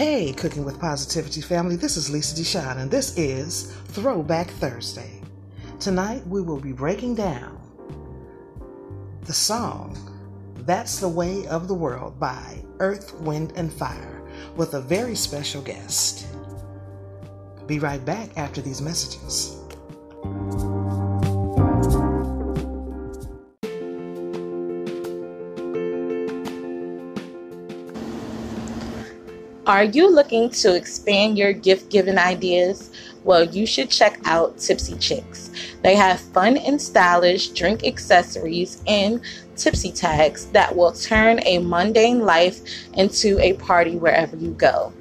Hey, 0.00 0.32
Cooking 0.32 0.64
with 0.64 0.80
Positivity 0.80 1.42
family, 1.42 1.76
this 1.76 1.98
is 1.98 2.08
Lisa 2.08 2.34
Deshon, 2.34 2.78
and 2.78 2.90
this 2.90 3.18
is 3.18 3.74
Throwback 3.88 4.48
Thursday. 4.48 5.20
Tonight 5.78 6.26
we 6.26 6.40
will 6.40 6.58
be 6.58 6.72
breaking 6.72 7.16
down 7.16 7.60
the 9.26 9.34
song 9.34 9.94
That's 10.60 11.00
the 11.00 11.08
Way 11.10 11.46
of 11.48 11.68
the 11.68 11.74
World 11.74 12.18
by 12.18 12.64
Earth, 12.78 13.12
Wind, 13.20 13.52
and 13.56 13.70
Fire 13.70 14.22
with 14.56 14.72
a 14.72 14.80
very 14.80 15.14
special 15.14 15.60
guest. 15.60 16.26
Be 17.66 17.78
right 17.78 18.02
back 18.02 18.30
after 18.38 18.62
these 18.62 18.80
messages. 18.80 19.58
Are 29.70 29.84
you 29.84 30.12
looking 30.12 30.50
to 30.50 30.74
expand 30.74 31.38
your 31.38 31.52
gift 31.52 31.92
giving 31.92 32.18
ideas? 32.18 32.90
Well, 33.22 33.44
you 33.44 33.66
should 33.66 33.88
check 33.88 34.18
out 34.24 34.58
Tipsy 34.58 34.96
Chicks. 34.96 35.48
They 35.84 35.94
have 35.94 36.18
fun 36.18 36.56
and 36.56 36.82
stylish 36.82 37.50
drink 37.50 37.86
accessories 37.86 38.82
and 38.88 39.20
tipsy 39.54 39.92
tags 39.92 40.46
that 40.46 40.74
will 40.74 40.90
turn 40.90 41.38
a 41.46 41.58
mundane 41.58 42.22
life 42.22 42.62
into 42.94 43.38
a 43.38 43.52
party 43.52 43.94
wherever 43.96 44.34
you 44.36 44.50
go. 44.54 44.92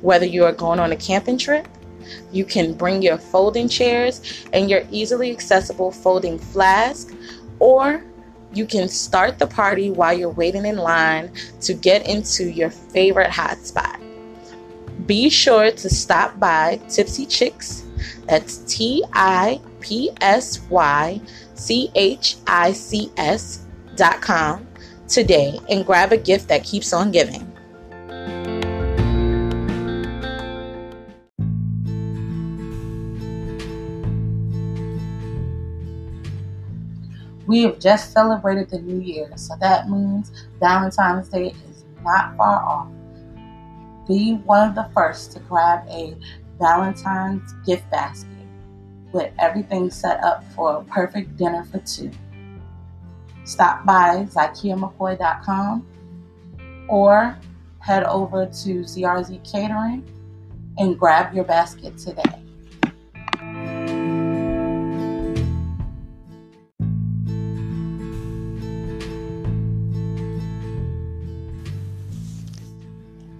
Whether 0.00 0.26
you 0.26 0.42
are 0.44 0.52
going 0.52 0.80
on 0.80 0.90
a 0.90 0.96
camping 0.96 1.38
trip, 1.38 1.68
you 2.32 2.44
can 2.44 2.74
bring 2.74 3.02
your 3.02 3.18
folding 3.18 3.68
chairs 3.68 4.44
and 4.52 4.68
your 4.68 4.82
easily 4.90 5.30
accessible 5.30 5.92
folding 5.92 6.36
flask, 6.36 7.14
or 7.60 8.02
you 8.52 8.66
can 8.66 8.88
start 8.88 9.38
the 9.38 9.46
party 9.46 9.92
while 9.92 10.18
you're 10.18 10.30
waiting 10.30 10.66
in 10.66 10.78
line 10.78 11.30
to 11.60 11.74
get 11.74 12.08
into 12.08 12.50
your 12.50 12.70
favorite 12.70 13.30
hot 13.30 13.58
spot. 13.58 14.00
Be 15.06 15.30
sure 15.30 15.70
to 15.70 15.88
stop 15.88 16.40
by 16.40 16.80
Tipsy 16.88 17.26
Chicks. 17.26 17.84
That's 18.26 18.58
T 18.66 19.04
I 19.12 19.60
P 19.78 20.10
S 20.20 20.62
Y 20.68 21.20
C 21.54 21.92
H 21.94 22.36
I 22.48 22.72
C 22.72 23.12
S 23.16 23.66
dot 23.94 24.20
com 24.20 24.66
today 25.06 25.60
and 25.70 25.86
grab 25.86 26.10
a 26.10 26.16
gift 26.16 26.48
that 26.48 26.64
keeps 26.64 26.92
on 26.92 27.12
giving. 27.12 27.52
We 37.46 37.62
have 37.62 37.78
just 37.78 38.12
celebrated 38.12 38.70
the 38.70 38.80
new 38.80 39.00
year, 39.00 39.30
so 39.36 39.54
that 39.60 39.88
means 39.88 40.48
Valentine's 40.58 41.28
Day 41.28 41.54
is 41.70 41.84
not 42.02 42.36
far 42.36 42.60
off. 42.60 42.88
Be 44.08 44.34
one 44.34 44.68
of 44.68 44.74
the 44.74 44.88
first 44.94 45.32
to 45.32 45.40
grab 45.40 45.86
a 45.88 46.16
Valentine's 46.58 47.52
gift 47.66 47.90
basket 47.90 48.30
with 49.12 49.32
everything 49.38 49.90
set 49.90 50.22
up 50.22 50.44
for 50.54 50.76
a 50.76 50.84
perfect 50.84 51.36
dinner 51.36 51.64
for 51.64 51.78
two. 51.80 52.10
Stop 53.44 53.84
by 53.84 54.26
ZakiaMcCoy.com 54.30 55.86
or 56.88 57.36
head 57.80 58.04
over 58.04 58.46
to 58.46 58.80
ZRZ 58.80 59.50
Catering 59.50 60.04
and 60.78 60.98
grab 60.98 61.34
your 61.34 61.44
basket 61.44 61.96
today. 61.96 62.45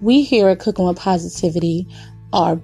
We 0.07 0.23
here 0.23 0.47
at 0.47 0.59
Cooking 0.59 0.85
with 0.87 0.95
Positivity 0.95 1.85
are 2.31 2.61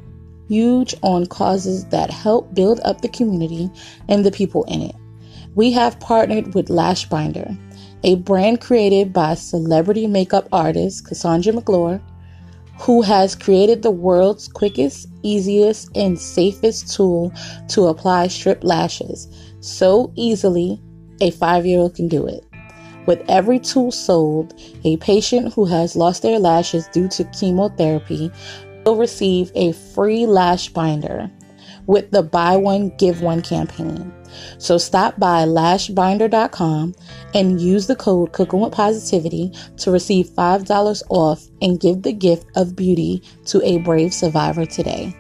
huge 0.47 0.95
on 1.01 1.25
causes 1.25 1.83
that 1.87 2.09
help 2.09 2.55
build 2.55 2.79
up 2.85 3.01
the 3.01 3.09
community 3.09 3.69
and 4.07 4.25
the 4.25 4.31
people 4.31 4.63
in 4.63 4.83
it. 4.83 4.95
We 5.53 5.73
have 5.73 5.99
partnered 5.99 6.55
with 6.55 6.69
Lash 6.69 7.05
Binder, 7.09 7.49
a 8.05 8.15
brand 8.15 8.61
created 8.61 9.11
by 9.11 9.33
celebrity 9.33 10.07
makeup 10.07 10.47
artist 10.53 11.05
Cassandra 11.05 11.51
McClure, 11.51 12.01
who 12.79 13.01
has 13.01 13.35
created 13.35 13.81
the 13.81 13.91
world's 13.91 14.47
quickest, 14.47 15.09
easiest, 15.21 15.89
and 15.97 16.17
safest 16.17 16.95
tool 16.95 17.33
to 17.67 17.87
apply 17.87 18.29
strip 18.29 18.63
lashes 18.63 19.27
so 19.59 20.13
easily 20.15 20.81
a 21.19 21.29
five 21.31 21.65
year 21.65 21.79
old 21.79 21.93
can 21.93 22.07
do 22.07 22.25
it. 22.25 22.45
With 23.05 23.23
every 23.27 23.59
tool 23.59 23.91
sold, 23.91 24.53
a 24.83 24.97
patient 24.97 25.53
who 25.53 25.65
has 25.65 25.95
lost 25.95 26.21
their 26.21 26.39
lashes 26.39 26.87
due 26.87 27.07
to 27.09 27.25
chemotherapy 27.25 28.31
will 28.85 28.95
receive 28.95 29.51
a 29.55 29.73
free 29.73 30.25
lash 30.25 30.69
binder 30.69 31.29
with 31.85 32.11
the 32.11 32.23
buy 32.23 32.55
one 32.55 32.89
give 32.97 33.21
one 33.21 33.41
campaign. 33.41 34.13
So 34.57 34.77
stop 34.77 35.19
by 35.19 35.45
lashbinder.com 35.45 36.95
and 37.33 37.61
use 37.61 37.87
the 37.87 37.95
code 37.95 38.31
cooking 38.31 38.61
with 38.61 38.73
positivity 38.73 39.51
to 39.77 39.91
receive 39.91 40.27
$5 40.27 41.03
off 41.09 41.45
and 41.61 41.79
give 41.79 42.01
the 42.01 42.13
gift 42.13 42.45
of 42.55 42.75
beauty 42.75 43.21
to 43.45 43.61
a 43.63 43.77
brave 43.79 44.13
survivor 44.13 44.65
today. 44.65 45.15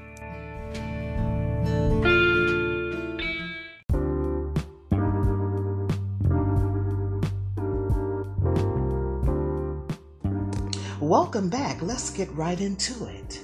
Welcome 11.03 11.49
back. 11.49 11.81
Let's 11.81 12.11
get 12.11 12.31
right 12.31 12.61
into 12.61 13.07
it. 13.07 13.41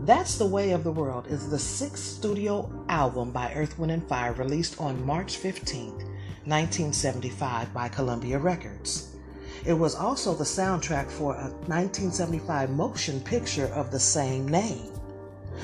That's 0.00 0.36
the 0.36 0.46
Way 0.46 0.72
of 0.72 0.84
the 0.84 0.92
World 0.92 1.26
is 1.26 1.48
the 1.48 1.58
sixth 1.58 2.04
studio 2.04 2.70
album 2.90 3.30
by 3.30 3.50
Earth, 3.54 3.78
Wind, 3.78 3.92
and 3.92 4.06
Fire 4.06 4.34
released 4.34 4.78
on 4.78 5.06
March 5.06 5.38
15, 5.38 5.92
1975 5.92 7.72
by 7.72 7.88
Columbia 7.88 8.38
Records. 8.38 9.16
It 9.64 9.72
was 9.72 9.94
also 9.94 10.34
the 10.34 10.44
soundtrack 10.44 11.10
for 11.10 11.32
a 11.32 11.48
1975 11.64 12.68
motion 12.68 13.20
picture 13.20 13.68
of 13.68 13.90
the 13.90 13.98
same 13.98 14.46
name. 14.46 14.92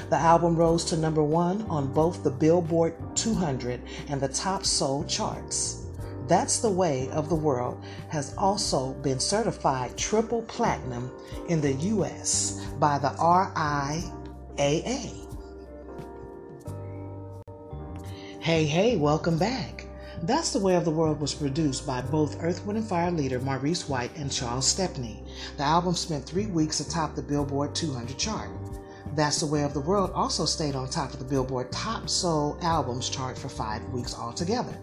The 0.09 0.17
album 0.17 0.57
rose 0.57 0.83
to 0.87 0.97
number 0.97 1.23
one 1.23 1.61
on 1.69 1.93
both 1.93 2.25
the 2.25 2.31
Billboard 2.31 2.95
200 3.17 3.83
and 4.09 4.19
the 4.19 4.29
Top 4.29 4.65
Soul 4.65 5.05
charts. 5.05 5.82
That's 6.29 6.61
the 6.61 6.71
Way 6.71 7.11
of 7.11 7.29
the 7.29 7.35
World 7.35 7.83
has 8.09 8.35
also 8.39 8.93
been 8.95 9.19
certified 9.19 9.97
triple 9.99 10.43
platinum 10.43 11.11
in 11.49 11.61
the 11.61 11.73
US 11.73 12.65
by 12.79 12.99
the 12.99 13.11
RIAA. 13.19 14.13
Hey, 18.41 18.65
hey, 18.65 18.97
welcome 18.97 19.37
back. 19.37 19.87
That's 20.23 20.53
the 20.53 20.61
Way 20.61 20.77
of 20.77 20.85
the 20.85 20.91
World 20.93 21.21
was 21.21 21.35
produced 21.35 21.85
by 21.85 22.01
both 22.01 22.41
Earth, 22.41 22.65
Wind, 22.65 22.79
and 22.79 22.89
Fire 22.89 23.11
leader 23.11 23.41
Maurice 23.41 23.89
White 23.89 24.17
and 24.17 24.31
Charles 24.31 24.67
Stepney. 24.67 25.25
The 25.57 25.65
album 25.65 25.95
spent 25.95 26.25
three 26.25 26.47
weeks 26.47 26.79
atop 26.79 27.17
the 27.17 27.23
Billboard 27.23 27.75
200 27.75 28.17
chart. 28.17 28.49
That's 29.17 29.41
the 29.41 29.47
Way 29.47 29.65
of 29.65 29.75
the 29.75 29.81
World 29.81 30.13
also 30.15 30.45
stayed 30.45 30.77
on 30.77 30.89
top 30.89 31.13
of 31.13 31.19
the 31.19 31.25
Billboard 31.25 31.73
Top 31.73 32.09
Soul 32.09 32.57
Albums 32.63 33.09
chart 33.09 33.37
for 33.37 33.49
five 33.49 33.85
weeks 33.91 34.15
altogether. 34.15 34.79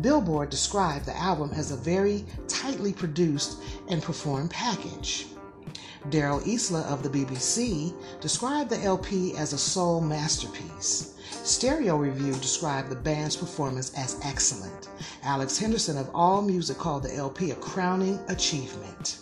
Billboard 0.00 0.50
described 0.50 1.04
the 1.04 1.16
album 1.16 1.50
as 1.54 1.70
a 1.70 1.76
very 1.76 2.24
tightly 2.48 2.92
produced 2.92 3.62
and 3.88 4.02
performed 4.02 4.50
package. 4.50 5.26
Daryl 6.08 6.42
Easlea 6.42 6.84
of 6.86 7.02
the 7.02 7.08
BBC 7.08 7.94
described 8.20 8.70
the 8.70 8.82
LP 8.82 9.36
as 9.36 9.52
a 9.52 9.58
soul 9.58 10.00
masterpiece. 10.00 11.14
Stereo 11.44 11.96
Review 11.96 12.32
described 12.34 12.88
the 12.88 12.96
band's 12.96 13.36
performance 13.36 13.92
as 13.94 14.18
excellent. 14.24 14.88
Alex 15.22 15.58
Henderson 15.58 15.96
of 15.96 16.12
AllMusic 16.12 16.76
called 16.78 17.04
the 17.04 17.14
LP 17.14 17.52
a 17.52 17.54
crowning 17.56 18.18
achievement. 18.28 19.18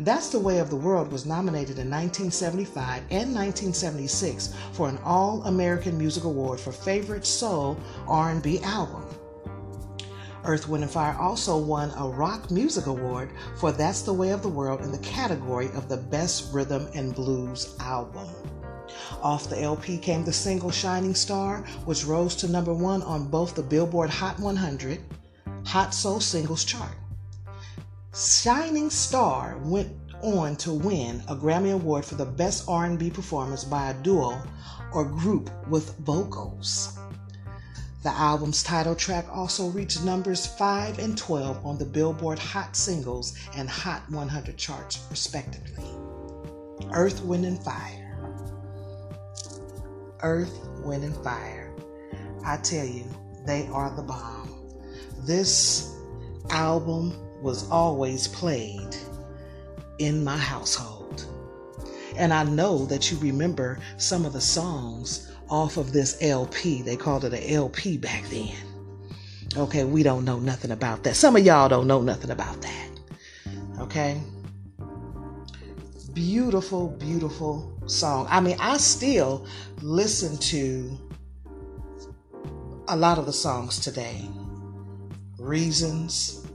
That's 0.00 0.28
the 0.28 0.38
Way 0.38 0.58
of 0.58 0.68
the 0.68 0.76
World 0.76 1.10
was 1.10 1.24
nominated 1.24 1.78
in 1.78 1.88
1975 1.88 3.02
and 3.10 3.34
1976 3.34 4.52
for 4.72 4.88
an 4.88 4.98
All-American 5.04 5.96
Music 5.96 6.24
Award 6.24 6.60
for 6.60 6.72
Favorite 6.72 7.24
Soul 7.24 7.78
R&B 8.06 8.60
Album. 8.60 9.05
Earth, 10.46 10.68
Wind, 10.68 10.84
and 10.84 10.92
Fire 10.92 11.16
also 11.18 11.58
won 11.58 11.90
a 11.96 12.08
Rock 12.08 12.52
Music 12.52 12.86
Award 12.86 13.30
for 13.56 13.72
That's 13.72 14.02
the 14.02 14.12
Way 14.12 14.30
of 14.30 14.42
the 14.42 14.48
World 14.48 14.80
in 14.80 14.92
the 14.92 14.98
category 14.98 15.66
of 15.74 15.88
the 15.88 15.96
Best 15.96 16.52
Rhythm 16.52 16.88
and 16.94 17.14
Blues 17.14 17.74
Album. 17.80 18.28
Off 19.22 19.50
the 19.50 19.60
LP 19.60 19.98
came 19.98 20.24
the 20.24 20.32
single 20.32 20.70
Shining 20.70 21.16
Star, 21.16 21.64
which 21.84 22.04
rose 22.04 22.36
to 22.36 22.48
number 22.48 22.72
one 22.72 23.02
on 23.02 23.28
both 23.28 23.56
the 23.56 23.62
Billboard 23.62 24.08
Hot 24.08 24.38
100 24.38 25.00
Hot 25.66 25.92
Soul 25.92 26.20
Singles 26.20 26.64
chart. 26.64 26.94
Shining 28.14 28.88
Star 28.88 29.58
went 29.64 29.92
on 30.22 30.54
to 30.56 30.72
win 30.72 31.22
a 31.28 31.34
Grammy 31.34 31.72
Award 31.72 32.04
for 32.04 32.14
the 32.14 32.24
Best 32.24 32.64
R&B 32.68 33.10
Performance 33.10 33.64
by 33.64 33.90
a 33.90 33.94
Duo 33.94 34.40
or 34.92 35.04
Group 35.04 35.50
with 35.68 35.96
Vocals. 35.98 36.96
The 38.06 38.12
album's 38.12 38.62
title 38.62 38.94
track 38.94 39.26
also 39.32 39.66
reached 39.70 40.04
numbers 40.04 40.46
5 40.46 41.00
and 41.00 41.18
12 41.18 41.66
on 41.66 41.76
the 41.76 41.84
Billboard 41.84 42.38
Hot 42.38 42.76
Singles 42.76 43.36
and 43.56 43.68
Hot 43.68 44.08
100 44.08 44.56
charts, 44.56 45.04
respectively. 45.10 45.90
Earth, 46.92 47.24
Wind, 47.24 47.44
and 47.44 47.60
Fire. 47.60 48.16
Earth, 50.22 50.56
Wind, 50.84 51.02
and 51.02 51.16
Fire. 51.24 51.74
I 52.44 52.58
tell 52.58 52.86
you, 52.86 53.06
they 53.44 53.66
are 53.72 53.90
the 53.96 54.02
bomb. 54.02 54.54
This 55.24 55.92
album 56.50 57.12
was 57.42 57.68
always 57.70 58.28
played 58.28 58.94
in 59.98 60.22
my 60.22 60.36
household. 60.36 61.26
And 62.16 62.32
I 62.32 62.44
know 62.44 62.86
that 62.86 63.10
you 63.10 63.18
remember 63.18 63.80
some 63.96 64.24
of 64.24 64.32
the 64.32 64.40
songs 64.40 65.32
off 65.48 65.76
of 65.76 65.92
this 65.92 66.18
LP. 66.20 66.82
They 66.82 66.96
called 66.96 67.24
it 67.24 67.32
a 67.32 67.52
LP 67.52 67.98
back 67.98 68.24
then. 68.28 68.54
Okay, 69.56 69.84
we 69.84 70.02
don't 70.02 70.24
know 70.24 70.38
nothing 70.38 70.70
about 70.70 71.02
that. 71.04 71.16
Some 71.16 71.36
of 71.36 71.44
y'all 71.44 71.68
don't 71.68 71.86
know 71.86 72.02
nothing 72.02 72.30
about 72.30 72.60
that. 72.62 72.90
Okay? 73.80 74.20
Beautiful, 76.12 76.88
beautiful 76.88 77.72
song. 77.86 78.26
I 78.28 78.40
mean, 78.40 78.56
I 78.60 78.76
still 78.76 79.46
listen 79.82 80.36
to 80.38 80.98
a 82.88 82.96
lot 82.96 83.18
of 83.18 83.26
the 83.26 83.32
songs 83.32 83.78
today. 83.78 84.28
Reasons, 85.38 86.46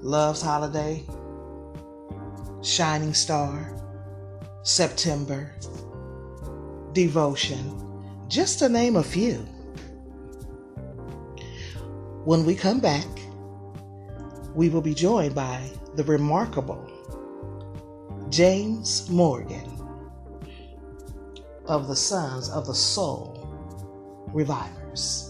Love's 0.00 0.42
Holiday, 0.42 1.04
Shining 2.62 3.14
Star, 3.14 3.76
September, 4.62 5.54
Devotion, 6.92 7.89
just 8.30 8.60
to 8.60 8.68
name 8.68 8.94
a 8.94 9.02
few. 9.02 9.38
When 12.24 12.44
we 12.44 12.54
come 12.54 12.78
back, 12.78 13.08
we 14.54 14.68
will 14.68 14.80
be 14.80 14.94
joined 14.94 15.34
by 15.34 15.68
the 15.96 16.04
remarkable 16.04 16.86
James 18.30 19.10
Morgan 19.10 19.68
of 21.66 21.88
the 21.88 21.96
Sons 21.96 22.48
of 22.50 22.66
the 22.68 22.74
Soul 22.74 23.48
Revivers. 24.32 25.29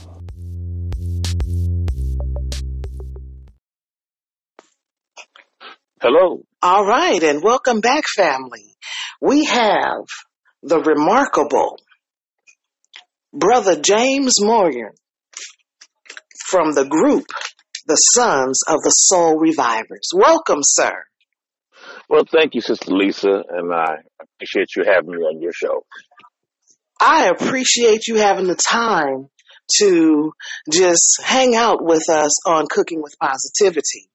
Hello. 6.01 6.41
All 6.63 6.83
right, 6.83 7.21
and 7.21 7.43
welcome 7.43 7.79
back, 7.79 8.05
family. 8.17 8.75
We 9.21 9.45
have 9.45 10.05
the 10.63 10.79
remarkable 10.79 11.77
Brother 13.31 13.79
James 13.79 14.41
Morgan 14.41 14.93
from 16.47 16.73
the 16.73 16.85
group 16.85 17.27
The 17.85 17.93
Sons 17.93 18.61
of 18.67 18.81
the 18.81 18.89
Soul 18.89 19.37
Revivers. 19.37 20.09
Welcome, 20.15 20.61
sir. 20.63 21.03
Well, 22.09 22.23
thank 22.31 22.55
you, 22.55 22.61
Sister 22.61 22.91
Lisa, 22.91 23.43
and 23.49 23.71
I 23.71 23.97
appreciate 24.19 24.69
you 24.75 24.83
having 24.83 25.11
me 25.11 25.17
on 25.17 25.39
your 25.39 25.53
show. 25.53 25.85
I 26.99 27.27
appreciate 27.27 28.07
you 28.07 28.15
having 28.15 28.47
the 28.47 28.55
time 28.55 29.29
to 29.77 30.33
just 30.67 31.21
hang 31.23 31.53
out 31.53 31.83
with 31.83 32.09
us 32.09 32.47
on 32.47 32.65
Cooking 32.67 33.03
with 33.03 33.13
Positivity. 33.21 34.10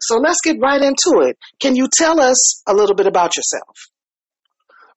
So 0.00 0.18
let's 0.18 0.40
get 0.42 0.56
right 0.60 0.80
into 0.80 1.20
it. 1.26 1.36
Can 1.60 1.76
you 1.76 1.88
tell 1.92 2.20
us 2.20 2.62
a 2.68 2.74
little 2.74 2.94
bit 2.94 3.06
about 3.06 3.36
yourself? 3.36 3.76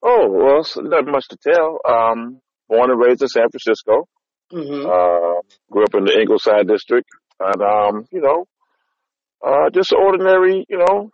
Oh, 0.04 0.28
well, 0.30 0.64
so 0.64 0.82
not 0.82 1.06
much 1.06 1.26
to 1.30 1.38
tell. 1.38 1.80
Um, 1.88 2.40
born 2.68 2.90
and 2.92 3.00
raised 3.00 3.22
in 3.22 3.28
San 3.28 3.50
Francisco. 3.52 4.08
Mm-hmm. 4.52 4.86
Uh, 4.86 5.42
grew 5.72 5.84
up 5.84 5.96
in 5.96 6.06
the 6.06 6.20
Ingleside 6.20 6.68
district, 6.68 7.08
and 7.40 7.62
um, 7.62 8.06
you 8.12 8.20
know, 8.22 8.46
uh, 9.46 9.70
just 9.70 9.94
ordinary, 9.94 10.66
you 10.68 10.78
know, 10.78 11.10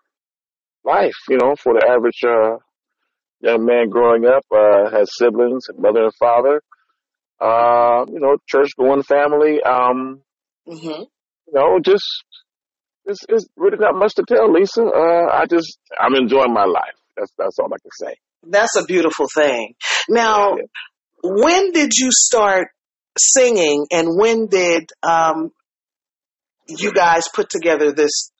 life. 0.84 1.14
You 1.30 1.38
know, 1.38 1.56
for 1.62 1.74
the 1.74 1.86
average 1.88 2.22
uh, 2.24 2.58
young 3.42 3.66
man 3.66 3.90
growing 3.90 4.26
up, 4.26 4.44
uh, 4.52 4.90
has 4.90 5.10
siblings, 5.18 5.66
mother 5.78 6.06
and 6.06 6.14
father. 6.20 6.62
Uh, 7.40 8.06
you 8.12 8.20
know, 8.20 8.38
church 8.48 8.70
going 8.78 9.04
family. 9.04 9.62
Um, 9.62 10.22
Mm-hmm. 10.68 11.04
you 11.04 11.54
know, 11.54 11.80
just 11.80 12.04
it's, 13.08 13.22
it's 13.30 13.46
really 13.56 13.78
not 13.80 13.96
much 13.96 14.16
to 14.16 14.24
tell, 14.28 14.52
Lisa. 14.52 14.84
Uh, 14.84 15.28
I 15.32 15.46
just 15.50 15.80
I'm 16.00 16.16
enjoying 16.16 16.54
my 16.54 16.66
life. 16.66 16.96
That's 17.16 17.32
that's 17.38 17.58
all 17.60 17.68
I 17.74 17.78
can 17.82 17.92
say. 17.92 18.16
That's 18.50 18.76
a 18.76 18.84
beautiful 18.86 19.26
thing. 19.34 19.74
Now, 20.10 20.56
Yeah. 20.58 20.64
when 21.24 21.72
did 21.72 21.92
you 21.96 22.10
start 22.12 22.68
singing 23.18 23.88
and 23.92 24.08
when 24.18 24.48
did 24.48 24.90
um, 25.04 25.52
you 26.68 26.94
guys 26.94 27.28
put 27.34 27.50
together 27.50 27.92
this 27.92 28.32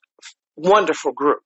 wonderful 0.56 1.12
group? 1.12 1.42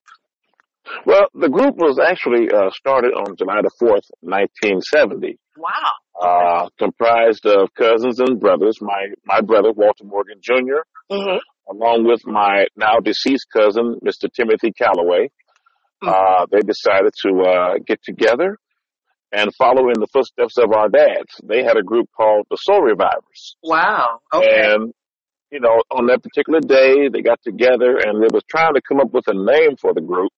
Well, 1.06 1.26
the 1.32 1.48
group 1.48 1.76
was 1.76 1.98
actually 1.98 2.50
uh, 2.52 2.70
started 2.72 3.12
on 3.14 3.36
July 3.36 3.62
the 3.62 3.70
fourth, 3.78 4.04
nineteen 4.22 4.80
seventy. 4.82 5.38
Wow. 5.56 5.92
Uh, 6.20 6.68
comprised 6.78 7.46
of 7.46 7.72
cousins 7.75 8.20
and 8.20 8.38
brothers. 8.40 8.78
My 8.80 9.06
my 9.25 9.40
brother 9.40 9.72
Walter 9.72 10.04
Morgan 10.04 10.38
Jr. 10.42 10.82
Mm-hmm. 11.10 11.38
Along 11.69 12.05
with 12.05 12.20
my 12.26 12.67
now 12.76 12.99
deceased 12.99 13.47
cousin, 13.53 13.99
Mr. 14.05 14.32
Timothy 14.32 14.73
Calloway. 14.73 15.31
Uh, 16.05 16.47
they 16.50 16.61
decided 16.61 17.12
to 17.23 17.43
uh, 17.43 17.75
get 17.87 18.03
together 18.03 18.59
and 19.32 19.55
follow 19.55 19.88
in 19.88 20.00
the 20.00 20.09
footsteps 20.12 20.59
of 20.59 20.73
our 20.73 20.88
dads. 20.88 21.31
They 21.43 21.62
had 21.62 21.76
a 21.76 21.82
group 21.82 22.09
called 22.14 22.47
the 22.50 22.56
Soul 22.56 22.82
Revivers. 22.82 23.57
Wow. 23.62 24.21
Okay. 24.33 24.73
And, 24.75 24.92
you 25.50 25.61
know, 25.61 25.81
on 25.90 26.07
that 26.07 26.23
particular 26.23 26.61
day, 26.61 27.09
they 27.09 27.23
got 27.23 27.40
together 27.42 27.99
and 27.99 28.23
they 28.23 28.28
was 28.33 28.42
trying 28.50 28.75
to 28.75 28.83
come 28.87 29.00
up 29.00 29.12
with 29.12 29.28
a 29.28 29.35
name 29.35 29.76
for 29.81 29.95
the 29.95 30.00
group. 30.00 30.33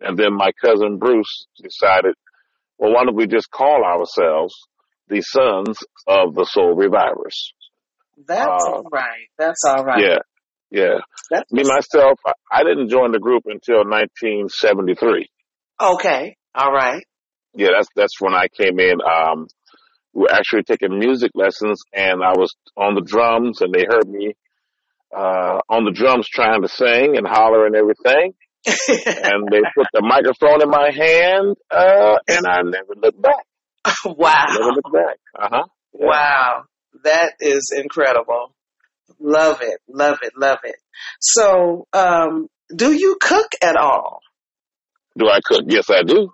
And 0.00 0.18
then 0.18 0.34
my 0.34 0.50
cousin 0.60 0.98
Bruce 0.98 1.46
decided, 1.62 2.14
well, 2.78 2.92
why 2.92 3.04
don't 3.04 3.14
we 3.14 3.26
just 3.26 3.50
call 3.50 3.84
ourselves 3.84 4.54
the 5.08 5.20
Sons 5.20 5.78
of 6.06 6.34
the 6.34 6.44
Soul 6.44 6.74
Revivers? 6.74 7.52
That's 8.26 8.64
uh, 8.64 8.70
all 8.70 8.86
right. 8.90 9.28
That's 9.38 9.62
all 9.64 9.84
right. 9.84 10.00
Yeah. 10.00 10.18
Yeah. 10.70 10.98
That's 11.30 11.50
Me 11.52 11.62
myself, 11.64 12.18
I- 12.26 12.32
I 12.52 12.62
didn't 12.64 12.88
join 12.90 13.12
the 13.12 13.18
group 13.18 13.44
until 13.46 13.84
1973. 13.84 15.28
okay. 15.80 16.36
All 16.54 16.72
right. 16.72 17.04
Yeah, 17.54 17.68
that's 17.76 17.88
that's 17.96 18.20
when 18.20 18.34
I 18.34 18.46
came 18.48 18.78
in. 18.80 18.98
Um, 19.02 19.46
we 20.12 20.22
were 20.22 20.32
actually 20.32 20.62
taking 20.64 20.98
music 20.98 21.32
lessons, 21.34 21.82
and 21.92 22.22
I 22.22 22.32
was 22.36 22.54
on 22.76 22.94
the 22.94 23.00
drums, 23.00 23.60
and 23.60 23.72
they 23.72 23.84
heard 23.88 24.08
me 24.08 24.34
uh, 25.16 25.58
on 25.68 25.84
the 25.84 25.92
drums 25.92 26.28
trying 26.28 26.62
to 26.62 26.68
sing 26.68 27.16
and 27.16 27.26
holler 27.26 27.66
and 27.66 27.74
everything. 27.76 28.34
And 28.66 29.48
they 29.50 29.60
put 29.76 29.86
the 29.92 30.02
microphone 30.02 30.62
in 30.62 30.70
my 30.70 30.90
hand, 30.92 31.56
uh, 31.70 32.16
and 32.28 32.46
I 32.46 32.62
never 32.62 32.94
looked 32.96 33.20
back. 33.20 33.44
Wow, 34.04 34.44
Never 34.50 34.72
looked 34.72 34.92
back. 34.92 35.16
Uh 35.38 35.48
huh. 35.50 35.64
Wow. 35.92 36.64
That 37.04 37.32
is 37.40 37.72
incredible. 37.76 38.54
Love 39.20 39.58
it. 39.62 39.80
Love 39.88 40.18
it. 40.22 40.32
Love 40.36 40.58
it. 40.64 40.76
So, 41.20 41.86
um, 41.92 42.48
do 42.74 42.92
you 42.92 43.16
cook 43.20 43.48
at 43.62 43.76
all? 43.76 44.20
Do 45.18 45.28
I 45.28 45.40
cook? 45.44 45.62
Yes, 45.66 45.90
I 45.90 46.02
do. 46.02 46.30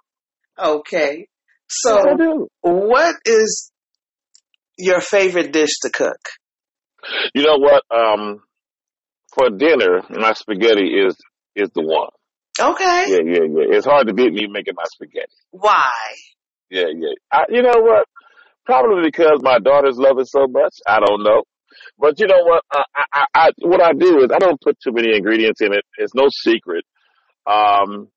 Okay. 0.58 1.18
Yes, 1.18 1.26
So, 1.68 2.16
do. 2.16 2.48
what 2.62 3.16
is 3.24 3.70
your 4.78 5.00
favorite 5.00 5.52
dish 5.52 5.78
to 5.82 5.90
cook? 5.90 6.18
You 7.34 7.42
know 7.44 7.58
what? 7.58 7.82
Um, 7.94 8.42
for 9.34 9.50
dinner, 9.50 10.02
my 10.10 10.32
spaghetti 10.32 10.86
is 11.06 11.16
is 11.54 11.68
the 11.74 11.82
one. 11.82 12.08
Okay. 12.60 13.04
Yeah, 13.08 13.18
yeah, 13.24 13.44
yeah. 13.48 13.76
It's 13.76 13.86
hard 13.86 14.06
to 14.08 14.14
beat 14.14 14.32
me 14.32 14.46
making 14.50 14.74
my 14.76 14.84
spaghetti. 14.92 15.32
Why? 15.50 15.90
Yeah, 16.70 16.86
yeah. 16.94 17.14
I, 17.32 17.44
you 17.48 17.62
know 17.62 17.74
what? 17.80 18.06
Probably 18.66 19.02
because 19.04 19.40
my 19.42 19.58
daughters 19.58 19.96
love 19.96 20.18
it 20.18 20.28
so 20.28 20.46
much. 20.48 20.74
I 20.86 21.00
don't 21.00 21.22
know. 21.22 21.42
But 21.98 22.18
you 22.20 22.26
know 22.26 22.42
what? 22.42 22.62
I, 22.72 22.82
I, 23.12 23.24
I, 23.34 23.50
what 23.60 23.82
I 23.82 23.92
do 23.92 24.22
is 24.22 24.30
I 24.32 24.38
don't 24.38 24.60
put 24.60 24.78
too 24.80 24.92
many 24.92 25.16
ingredients 25.16 25.60
in 25.60 25.72
it. 25.72 25.84
It's 25.98 26.14
no 26.14 26.28
secret. 26.30 26.84
Um, 27.46 28.08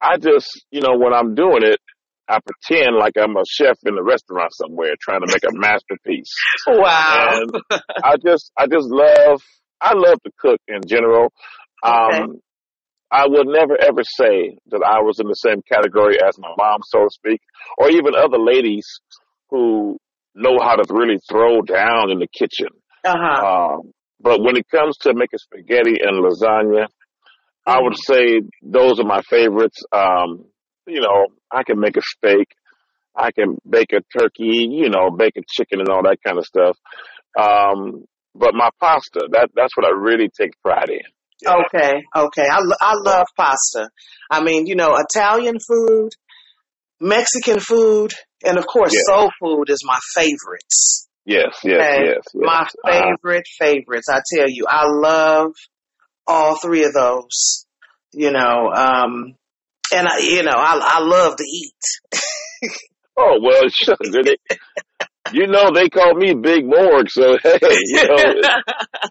I 0.00 0.16
just, 0.16 0.48
you 0.70 0.80
know, 0.80 0.96
when 0.98 1.12
I'm 1.12 1.34
doing 1.34 1.62
it, 1.62 1.80
I 2.28 2.38
pretend 2.40 2.96
like 2.96 3.14
I'm 3.20 3.36
a 3.36 3.42
chef 3.48 3.76
in 3.84 3.98
a 3.98 4.02
restaurant 4.02 4.52
somewhere 4.54 4.94
trying 5.00 5.20
to 5.20 5.26
make 5.26 5.42
a 5.44 5.52
masterpiece. 5.52 6.32
Wow. 6.66 7.40
And 7.42 7.82
I 8.04 8.16
just, 8.24 8.52
I 8.56 8.66
just 8.66 8.86
love, 8.88 9.42
I 9.80 9.94
love 9.94 10.18
to 10.24 10.30
cook 10.38 10.60
in 10.68 10.80
general. 10.86 11.32
Um, 11.82 12.12
Okay. 12.12 12.38
I 13.12 13.26
would 13.26 13.48
never 13.48 13.76
ever 13.80 14.02
say 14.04 14.56
that 14.70 14.84
I 14.86 15.00
was 15.00 15.18
in 15.18 15.26
the 15.26 15.34
same 15.34 15.62
category 15.68 16.18
as 16.22 16.38
my 16.38 16.50
mom, 16.56 16.78
so 16.84 17.00
to 17.00 17.10
speak, 17.10 17.40
or 17.76 17.90
even 17.90 18.14
other 18.14 18.38
ladies 18.38 18.86
who 19.48 19.98
know 20.36 20.60
how 20.60 20.76
to 20.76 20.84
really 20.94 21.18
throw 21.28 21.60
down 21.62 22.12
in 22.12 22.20
the 22.20 22.28
kitchen. 22.28 22.68
Uh 23.04 23.16
huh. 23.16 23.44
Um, 23.44 23.92
but 24.20 24.40
when 24.42 24.56
it 24.56 24.66
comes 24.68 24.96
to 24.98 25.14
making 25.14 25.38
spaghetti 25.38 25.96
and 26.02 26.22
lasagna, 26.24 26.86
I 27.66 27.80
would 27.80 27.94
Mm-hmm. 27.94 28.12
say 28.12 28.42
those 28.62 29.00
are 29.00 29.04
my 29.06 29.22
favorites. 29.22 29.82
Um, 29.92 30.46
you 30.86 31.00
know, 31.00 31.26
I 31.50 31.62
can 31.62 31.78
make 31.80 31.96
a 31.96 32.02
steak. 32.02 32.48
I 33.16 33.30
can 33.32 33.58
bake 33.68 33.92
a 33.92 34.00
turkey, 34.18 34.68
you 34.70 34.88
know, 34.90 35.10
bake 35.10 35.36
a 35.36 35.42
chicken 35.48 35.80
and 35.80 35.88
all 35.88 36.02
that 36.04 36.18
kind 36.24 36.38
of 36.38 36.44
stuff. 36.46 36.76
Um, 37.38 38.04
but 38.34 38.54
my 38.54 38.70
pasta, 38.80 39.28
that, 39.32 39.50
that's 39.54 39.76
what 39.76 39.86
I 39.86 39.90
really 39.90 40.28
take 40.28 40.52
pride 40.62 40.88
in. 40.90 41.00
Yeah. 41.42 41.54
Okay, 41.66 42.02
okay. 42.14 42.46
I, 42.50 42.60
I 42.80 42.94
love 43.04 43.26
pasta. 43.36 43.88
I 44.30 44.42
mean, 44.42 44.66
you 44.66 44.74
know, 44.76 44.96
Italian 44.96 45.56
food, 45.66 46.10
Mexican 47.00 47.60
food, 47.60 48.12
and 48.44 48.58
of 48.58 48.66
course, 48.66 48.92
Yes. 48.92 49.04
soul 49.06 49.30
food 49.40 49.70
is 49.70 49.80
my 49.84 49.98
favorites. 50.14 51.08
Yes, 51.24 51.58
yes, 51.62 51.80
Okay, 51.80 52.04
yes, 52.06 52.22
yes. 52.34 52.34
my 52.34 52.66
Uh, 52.84 53.14
favorite 53.16 53.46
favorites. 53.58 54.08
I 54.10 54.20
tell 54.34 54.46
you, 54.48 54.64
I 54.68 54.86
love 54.88 55.52
all 56.26 56.56
three 56.56 56.84
of 56.84 56.92
those. 56.92 57.66
You 58.12 58.32
know, 58.32 58.70
um, 58.74 59.36
and 59.94 60.08
I, 60.08 60.18
you 60.18 60.42
know, 60.42 60.50
I, 60.56 60.80
I 60.82 61.00
love 61.00 61.36
to 61.36 61.44
eat. 61.44 62.70
oh, 63.16 63.38
well, 63.40 63.62
You 65.32 65.46
know, 65.46 65.70
they 65.72 65.88
call 65.88 66.14
me 66.14 66.34
Big 66.34 66.66
Morg, 66.66 67.08
so 67.08 67.38
hey, 67.42 67.58
you 67.62 68.08
know, 68.08 68.40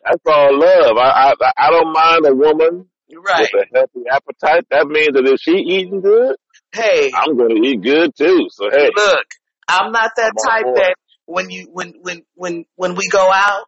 that's 0.04 0.24
all 0.26 0.60
love. 0.60 0.98
I, 0.98 1.34
I, 1.40 1.52
I 1.58 1.72
don't 1.72 1.94
mind 1.94 2.26
a 2.26 2.36
woman 2.36 2.88
right. 3.26 3.48
with 3.54 3.68
a 3.72 3.78
healthy 3.78 4.02
appetite. 4.12 4.66
That 4.70 4.88
means 4.88 5.14
that 5.14 5.26
if 5.26 5.40
she 5.40 5.52
eating 5.52 6.02
good, 6.02 6.36
Hey, 6.74 7.10
I'm 7.16 7.38
going 7.38 7.56
to 7.56 7.68
eat 7.68 7.82
good 7.82 8.12
too. 8.18 8.48
So 8.52 8.70
hey, 8.70 8.90
look, 8.96 9.26
I'm 9.68 9.92
not 9.92 10.12
that 10.18 10.34
I'm 10.38 10.50
type 10.50 10.76
that 10.76 10.96
when 11.30 11.50
you 11.50 11.68
when 11.72 11.94
when 12.02 12.24
when 12.36 12.66
when 12.76 12.96
we 12.96 13.08
go 13.08 13.32
out 13.32 13.66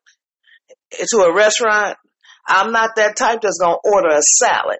to 0.91 1.17
a 1.19 1.33
restaurant, 1.33 1.97
I'm 2.47 2.71
not 2.71 2.95
that 2.95 3.15
type 3.15 3.41
that's 3.41 3.59
gonna 3.61 3.77
order 3.83 4.09
a 4.09 4.21
salad. 4.21 4.79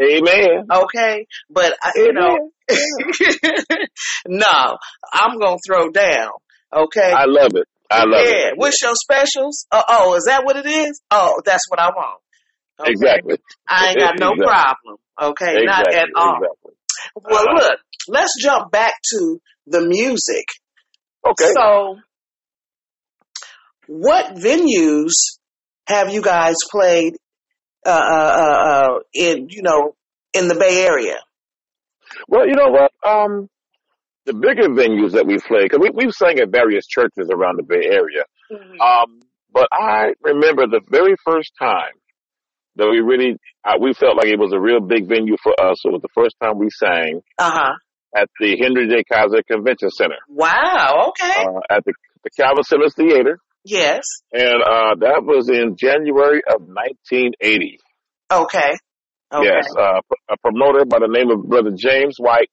Amen. 0.00 0.66
Okay, 0.70 1.26
but 1.48 1.74
I, 1.82 1.92
you 1.96 2.12
know, 2.12 2.50
no, 4.28 4.76
I'm 5.12 5.38
gonna 5.38 5.56
throw 5.66 5.90
down. 5.90 6.30
Okay, 6.74 7.12
I 7.12 7.24
love 7.24 7.52
it. 7.54 7.66
I 7.90 8.04
love 8.04 8.24
yeah. 8.26 8.48
it. 8.48 8.52
What's 8.56 8.82
your 8.82 8.94
specials? 8.94 9.66
Uh, 9.72 9.82
oh, 9.88 10.14
is 10.16 10.24
that 10.26 10.44
what 10.44 10.56
it 10.56 10.66
is? 10.66 11.00
Oh, 11.10 11.40
that's 11.44 11.62
what 11.70 11.80
I 11.80 11.88
want. 11.88 12.20
Okay? 12.80 12.90
Exactly. 12.90 13.38
I 13.68 13.88
ain't 13.90 13.98
got 13.98 14.18
no 14.18 14.32
Exactly. 14.32 14.46
problem. 14.46 14.96
Okay, 15.22 15.64
not 15.64 15.94
at 15.94 16.08
all. 16.14 16.34
Exactly. 16.34 16.72
Well, 17.14 17.40
Uh-huh. 17.40 17.54
look, 17.68 17.80
let's 18.08 18.32
jump 18.42 18.70
back 18.70 18.92
to 19.12 19.38
the 19.66 19.80
music. 19.80 20.44
Okay. 21.30 21.52
So, 21.54 21.96
what 23.88 24.34
venues 24.34 25.12
have 25.86 26.12
you 26.12 26.22
guys 26.22 26.56
played 26.70 27.14
uh, 27.84 27.90
uh, 27.90 28.34
uh, 28.38 28.68
uh, 28.68 28.98
in? 29.14 29.48
You 29.50 29.62
know, 29.62 29.94
in 30.32 30.48
the 30.48 30.54
Bay 30.54 30.84
Area. 30.86 31.18
Well, 32.28 32.46
you 32.46 32.54
know 32.54 32.68
what? 32.68 32.92
Um, 33.06 33.48
the 34.24 34.34
bigger 34.34 34.68
venues 34.68 35.12
that 35.12 35.26
we 35.26 35.38
play, 35.38 35.64
because 35.64 35.78
we, 35.80 35.90
we've 35.94 36.12
sang 36.12 36.38
at 36.40 36.50
various 36.50 36.86
churches 36.86 37.30
around 37.32 37.58
the 37.58 37.62
Bay 37.62 37.86
Area. 37.86 38.24
Um, 38.80 39.20
but 39.52 39.68
I 39.72 40.12
remember 40.22 40.66
the 40.66 40.80
very 40.90 41.14
first 41.24 41.52
time 41.58 41.94
that 42.76 42.88
we 42.88 43.00
really, 43.00 43.36
uh, 43.64 43.74
we 43.80 43.94
felt 43.94 44.16
like 44.16 44.26
it 44.26 44.38
was 44.38 44.52
a 44.52 44.60
real 44.60 44.80
big 44.80 45.08
venue 45.08 45.36
for 45.42 45.52
us. 45.60 45.80
It 45.84 45.92
was 45.92 46.02
the 46.02 46.08
first 46.14 46.36
time 46.42 46.58
we 46.58 46.68
sang 46.70 47.22
Uh 47.38 47.50
huh. 47.50 47.72
At 48.14 48.28
the 48.40 48.56
Henry 48.60 48.88
J. 48.88 49.04
Kaiser 49.10 49.42
Convention 49.50 49.90
Center, 49.90 50.16
Wow. 50.28 51.08
Okay. 51.10 51.42
uh, 51.44 51.60
at 51.70 51.84
the, 51.84 51.92
the 52.24 52.30
Calvin 52.38 52.62
Simmons 52.64 52.94
Theater. 52.94 53.38
yes. 53.64 54.04
And, 54.32 54.62
uh, 54.62 54.94
that 55.00 55.22
was 55.24 55.48
in 55.48 55.76
January 55.76 56.40
of 56.48 56.60
1980. 56.62 57.78
Okay. 58.32 58.72
Okay. 59.34 59.44
Yes, 59.44 59.66
uh, 59.76 60.00
a 60.30 60.36
promoter 60.38 60.84
by 60.84 60.98
the 61.00 61.08
name 61.10 61.30
of 61.30 61.48
Brother 61.48 61.72
James 61.76 62.16
White. 62.18 62.50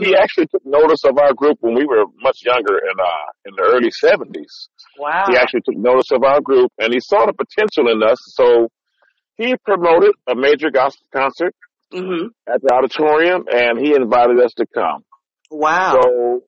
He 0.00 0.12
Mhm. 0.12 0.18
actually 0.18 0.46
took 0.48 0.64
notice 0.64 1.04
of 1.04 1.16
our 1.18 1.32
group 1.34 1.58
when 1.60 1.74
we 1.74 1.84
were 1.84 2.04
much 2.22 2.38
younger 2.44 2.76
in, 2.78 2.98
uh, 2.98 3.28
in 3.44 3.54
the 3.56 3.62
early 3.62 3.90
70s. 3.90 4.68
Wow. 4.98 5.24
He 5.28 5.36
actually 5.36 5.60
took 5.62 5.76
notice 5.76 6.10
of 6.12 6.24
our 6.24 6.40
group 6.40 6.72
and 6.78 6.92
he 6.92 6.98
saw 7.00 7.26
the 7.26 7.34
potential 7.34 7.90
in 7.92 8.02
us. 8.02 8.18
So 8.34 8.68
he 9.36 9.54
promoted 9.64 10.12
a 10.26 10.34
major 10.34 10.70
gospel 10.70 11.06
concert 11.12 11.54
hmm 11.92 12.26
at 12.52 12.60
the 12.62 12.72
auditorium 12.74 13.44
and 13.52 13.78
he 13.78 13.94
invited 13.94 14.40
us 14.40 14.52
to 14.56 14.66
come. 14.74 15.04
Wow. 15.50 16.00
So 16.02 16.42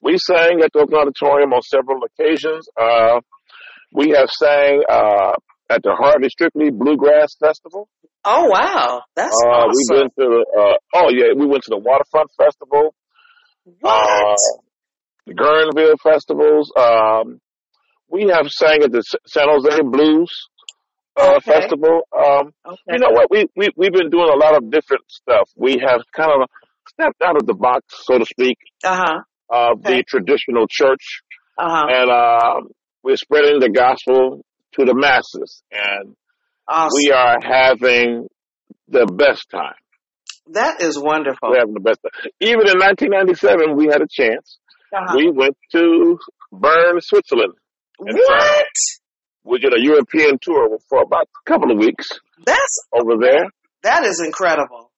we 0.00 0.18
sang 0.18 0.60
at 0.62 0.70
the 0.72 0.80
Oakland 0.80 1.08
Auditorium 1.08 1.52
on 1.52 1.62
several 1.62 2.00
occasions. 2.04 2.66
Uh, 2.80 3.20
we 3.92 4.10
have 4.10 4.28
sang, 4.30 4.82
uh, 4.88 5.32
at 5.70 5.82
the 5.82 5.94
Hardly 5.98 6.28
Strictly 6.28 6.70
Bluegrass 6.70 7.34
Festival. 7.40 7.88
oh 8.24 8.44
wow. 8.48 9.02
That's 9.16 9.34
Uh, 9.44 9.48
awesome. 9.48 9.70
we 9.90 9.98
went 10.00 10.12
to, 10.18 10.44
uh, 10.58 10.74
oh 10.94 11.08
yeah, 11.10 11.32
we 11.36 11.46
went 11.46 11.62
to 11.64 11.70
the 11.70 11.78
Waterfront 11.78 12.30
Festival, 12.36 12.94
what? 13.80 13.90
uh, 13.90 14.34
the 15.26 15.34
Guerneville 15.34 15.96
festivals. 16.02 16.72
Um, 16.76 17.40
we 18.08 18.28
have 18.28 18.48
sang 18.50 18.82
at 18.82 18.92
the 18.92 19.02
San 19.26 19.46
Jose 19.48 19.80
Blues, 19.82 20.30
uh, 21.20 21.34
Okay. 21.36 21.52
festival. 21.52 22.00
Um, 22.16 22.52
okay. 22.66 22.80
you 22.92 22.98
know 22.98 23.10
what? 23.10 23.30
We, 23.30 23.46
we, 23.56 23.70
we've 23.76 23.92
been 23.92 24.10
doing 24.10 24.28
a 24.32 24.36
lot 24.36 24.56
of 24.56 24.70
different 24.70 25.02
stuff. 25.08 25.48
We 25.56 25.78
have 25.86 26.00
kind 26.14 26.30
of 26.42 26.48
stepped 26.88 27.22
out 27.22 27.36
of 27.36 27.46
the 27.46 27.54
box, 27.54 27.84
so 28.04 28.18
to 28.18 28.24
speak, 28.24 28.58
Uh 28.84 28.96
huh. 28.96 29.18
of 29.50 29.78
Okay. 29.80 29.98
the 29.98 30.02
traditional 30.04 30.66
church. 30.68 31.22
Uh 31.58 31.68
huh. 31.68 31.86
And, 31.88 32.10
um, 32.10 32.68
we're 33.02 33.16
spreading 33.16 33.58
the 33.60 33.68
gospel 33.70 34.44
to 34.78 34.84
the 34.84 34.94
masses 34.94 35.62
and 35.72 36.14
Awesome. 36.68 36.90
we 36.96 37.10
are 37.10 37.36
having 37.42 38.28
the 38.88 39.06
best 39.06 39.50
time. 39.50 39.74
that 40.52 40.80
is 40.82 40.98
wonderful. 40.98 41.50
We're 41.50 41.58
having 41.58 41.74
the 41.74 41.80
best 41.80 42.00
time. 42.02 42.12
Even 42.40 42.68
in 42.68 42.78
1997, 42.78 43.76
we 43.76 43.86
had 43.86 44.02
a 44.02 44.06
chance. 44.08 44.58
Uh-huh. 44.94 45.14
We 45.16 45.30
went 45.30 45.56
to 45.72 46.18
Bern, 46.52 47.00
Switzerland. 47.00 47.54
and 47.98 48.16
what? 48.16 48.66
We 49.44 49.58
did 49.58 49.74
a 49.74 49.80
European 49.80 50.38
tour 50.40 50.78
for 50.88 51.02
about 51.02 51.24
a 51.28 51.50
couple 51.50 51.70
of 51.72 51.78
weeks 51.78 52.08
That's 52.44 52.84
over 52.92 53.16
there. 53.20 53.44
that 53.82 54.04
is 54.04 54.20
incredible. 54.20 54.90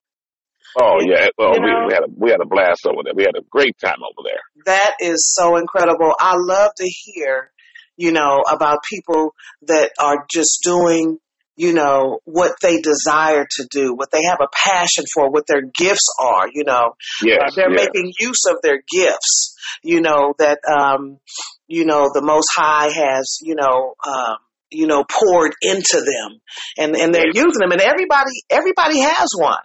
Oh 0.78 1.00
You- 1.00 1.12
yeah, 1.12 1.28
well 1.38 1.52
we, 1.52 1.60
know- 1.60 1.86
we 1.86 1.94
had 1.94 2.02
a 2.02 2.08
we 2.16 2.30
had 2.30 2.40
a 2.40 2.46
blast 2.46 2.86
over 2.86 3.02
there. 3.04 3.14
We 3.14 3.22
had 3.24 3.36
a 3.36 3.44
great 3.50 3.76
time 3.78 3.98
over 4.02 4.26
there. 4.28 4.40
That 4.66 4.94
is 5.00 5.32
so 5.34 5.56
incredible. 5.56 6.12
I 6.18 6.34
love 6.36 6.72
to 6.76 6.84
hear, 6.86 7.50
you 7.96 8.12
know, 8.12 8.42
about 8.50 8.78
people 8.88 9.34
that 9.62 9.92
are 10.00 10.26
just 10.32 10.60
doing, 10.64 11.18
you 11.56 11.72
know, 11.72 12.18
what 12.24 12.56
they 12.60 12.80
desire 12.80 13.46
to 13.58 13.66
do, 13.70 13.94
what 13.94 14.10
they 14.10 14.22
have 14.24 14.40
a 14.40 14.48
passion 14.52 15.04
for, 15.14 15.30
what 15.30 15.46
their 15.46 15.62
gifts 15.62 16.08
are, 16.20 16.48
you 16.52 16.64
know. 16.64 16.94
Yes, 17.22 17.40
Uh, 17.42 17.50
they're 17.54 17.70
yes. 17.72 17.86
making 17.94 18.12
use 18.18 18.42
of 18.50 18.56
their 18.62 18.82
gifts, 18.92 19.54
you 19.82 20.00
know, 20.00 20.34
that, 20.38 20.58
um, 20.68 21.18
you 21.66 21.85
know, 21.85 22.11
the 22.12 22.23
Most 22.23 22.49
High 22.54 22.90
has, 22.90 23.38
you 23.42 23.54
know, 23.54 23.94
um, 24.06 24.37
you 24.71 24.87
know, 24.87 25.04
poured 25.04 25.52
into 25.62 25.99
them 25.99 26.40
and, 26.78 26.97
and 26.97 27.14
they're 27.14 27.28
using 27.33 27.61
them 27.61 27.73
and 27.73 27.80
everybody, 27.80 28.33
everybody 28.50 29.00
has 29.00 29.30
one. 29.37 29.62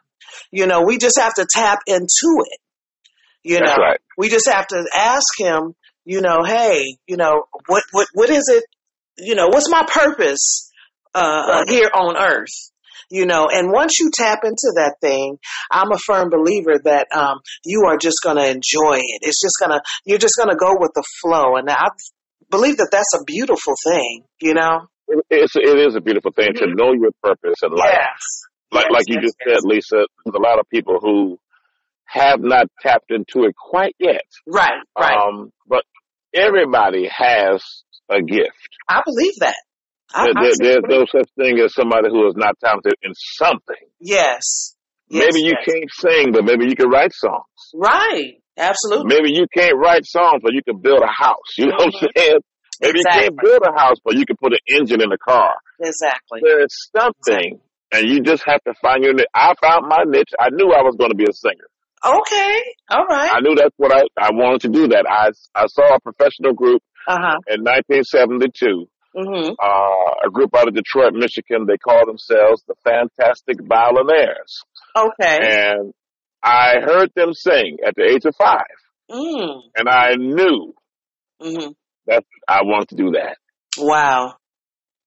You 0.51 0.67
know, 0.67 0.83
we 0.83 0.97
just 0.97 1.19
have 1.19 1.33
to 1.35 1.47
tap 1.49 1.79
into 1.87 2.43
it. 2.45 2.59
You 3.43 3.59
That's 3.59 3.77
know, 3.77 3.83
right. 3.83 3.99
we 4.17 4.29
just 4.29 4.47
have 4.47 4.67
to 4.67 4.85
ask 4.95 5.27
him, 5.37 5.73
you 6.05 6.21
know, 6.21 6.43
hey, 6.43 6.97
you 7.07 7.17
know, 7.17 7.45
what, 7.67 7.83
what, 7.91 8.07
what 8.13 8.29
is 8.29 8.49
it, 8.49 8.63
you 9.17 9.35
know, 9.35 9.47
what's 9.47 9.69
my 9.69 9.85
purpose, 9.91 10.71
uh, 11.15 11.45
Right. 11.49 11.69
here 11.69 11.89
on 11.93 12.15
earth? 12.17 12.68
You 13.09 13.25
know, 13.25 13.47
and 13.51 13.71
once 13.71 13.99
you 13.99 14.11
tap 14.13 14.39
into 14.43 14.71
that 14.75 14.95
thing, 15.01 15.37
I'm 15.71 15.91
a 15.91 15.97
firm 15.97 16.29
believer 16.29 16.79
that, 16.83 17.07
um, 17.13 17.39
you 17.65 17.85
are 17.87 17.97
just 17.97 18.17
going 18.23 18.37
to 18.37 18.45
enjoy 18.47 18.97
it. 18.97 19.19
It's 19.21 19.41
just 19.41 19.55
going 19.59 19.71
to, 19.71 19.81
you're 20.05 20.19
just 20.19 20.35
going 20.37 20.49
to 20.49 20.55
go 20.55 20.75
with 20.79 20.91
the 20.93 21.03
flow. 21.21 21.55
And 21.55 21.69
I 21.69 21.87
believe 22.51 22.77
that 22.77 22.89
that's 22.91 23.13
a 23.19 23.23
beautiful 23.25 23.73
thing, 23.83 24.23
you 24.41 24.53
know? 24.53 24.87
It's 25.31 25.55
it 25.55 25.79
is 25.79 25.95
a 25.95 26.01
beautiful 26.01 26.31
thing 26.31 26.53
to 26.53 26.65
Mhm. 26.65 26.75
know 26.77 26.93
your 26.93 27.09
purpose 27.23 27.55
in 27.63 27.71
life. 27.71 27.89
Yes. 27.93 28.21
Like 28.71 28.85
Yes, 28.85 28.93
like 28.93 29.03
you 29.07 29.15
yes, 29.15 29.23
just 29.23 29.37
said, 29.43 29.57
Lisa. 29.63 30.05
There's 30.23 30.35
a 30.35 30.39
lot 30.39 30.59
of 30.59 30.69
people 30.69 30.99
who 31.01 31.39
have 32.05 32.39
not 32.41 32.67
tapped 32.81 33.09
into 33.09 33.47
it 33.47 33.55
quite 33.55 33.95
yet. 33.99 34.21
Right, 34.45 34.79
right. 34.99 35.17
Um, 35.17 35.51
but 35.67 35.83
everybody 36.35 37.07
has 37.11 37.63
a 38.09 38.21
gift. 38.21 38.69
I 38.87 39.01
believe 39.03 39.33
that. 39.39 39.55
I, 40.13 40.25
There, 40.25 40.33
there- 40.33 40.51
there's 40.59 40.83
no 40.89 41.05
such 41.11 41.29
thing 41.37 41.59
as 41.59 41.73
somebody 41.73 42.09
who 42.09 42.27
is 42.27 42.35
not 42.35 42.55
talented 42.63 42.93
in 43.03 43.11
something. 43.13 43.83
Yes. 43.99 44.75
Yes, 45.09 45.25
maybe 45.33 45.45
you 45.45 45.53
yes. 45.57 45.65
can't 45.65 45.89
sing, 45.91 46.31
but 46.31 46.45
maybe 46.45 46.65
you 46.65 46.75
can 46.75 46.89
write 46.89 47.13
songs. 47.13 47.43
Right. 47.73 48.41
Absolutely. 48.57 49.15
Maybe 49.15 49.31
you 49.33 49.45
can't 49.55 49.75
write 49.77 50.05
songs, 50.05 50.41
but 50.43 50.53
you 50.53 50.61
can 50.63 50.79
build 50.81 51.01
a 51.01 51.07
house. 51.11 51.57
You 51.57 51.67
know 51.67 51.75
what 51.77 51.93
I'm 51.95 52.09
saying? 52.15 52.37
Maybe 52.81 52.99
you 52.99 53.05
can't 53.11 53.35
build 53.41 53.61
a 53.65 53.77
house, 53.79 53.97
but 54.05 54.15
you 54.15 54.25
can 54.25 54.35
put 54.37 54.53
an 54.53 54.59
engine 54.69 55.01
in 55.01 55.11
a 55.11 55.17
car. 55.17 55.53
Exactly. 55.79 56.41
There's 56.43 56.75
something 56.95 57.59
and 57.91 58.07
you 58.07 58.21
just 58.21 58.43
have 58.45 58.61
to 58.65 58.73
find 58.81 59.03
your 59.03 59.13
niche. 59.15 59.25
I 59.33 59.53
found 59.59 59.87
my 59.87 60.03
niche. 60.05 60.29
I 60.39 60.49
knew 60.51 60.71
I 60.71 60.83
was 60.83 60.95
going 60.97 61.09
to 61.09 61.15
be 61.17 61.25
a 61.27 61.33
singer. 61.33 61.65
Okay. 62.05 62.59
All 62.91 63.05
right. 63.09 63.31
I 63.33 63.39
knew 63.41 63.55
that's 63.55 63.73
what 63.77 63.91
I, 63.91 64.03
I 64.17 64.29
wanted 64.31 64.61
to 64.61 64.69
do 64.69 64.87
that. 64.89 65.05
I, 65.09 65.31
I 65.55 65.65
saw 65.67 65.95
a 65.95 65.99
professional 65.99 66.53
group 66.53 66.81
Uh 67.07 67.17
huh. 67.19 67.37
in 67.47 67.63
1972, 67.63 68.87
Mhm. 69.15 69.55
uh, 69.61 70.25
a 70.25 70.29
group 70.29 70.55
out 70.55 70.67
of 70.67 70.73
Detroit, 70.75 71.13
Michigan. 71.13 71.65
They 71.67 71.77
call 71.77 72.05
themselves 72.05 72.63
the 72.67 72.75
Fantastic 72.83 73.57
Violinaires. 73.57 74.63
Okay. 74.95 75.39
And 75.41 75.93
I 76.43 76.79
heard 76.81 77.11
them 77.15 77.33
sing 77.33 77.77
at 77.85 77.95
the 77.95 78.03
age 78.03 78.25
of 78.25 78.35
five 78.35 78.65
Mm. 79.11 79.61
and 79.75 79.89
I 79.89 80.13
knew 80.15 80.73
Mhm. 81.41 81.75
that 82.05 82.23
I 82.47 82.61
wanted 82.63 82.89
to 82.89 82.95
do 82.95 83.11
that. 83.11 83.37
Wow. 83.77 84.35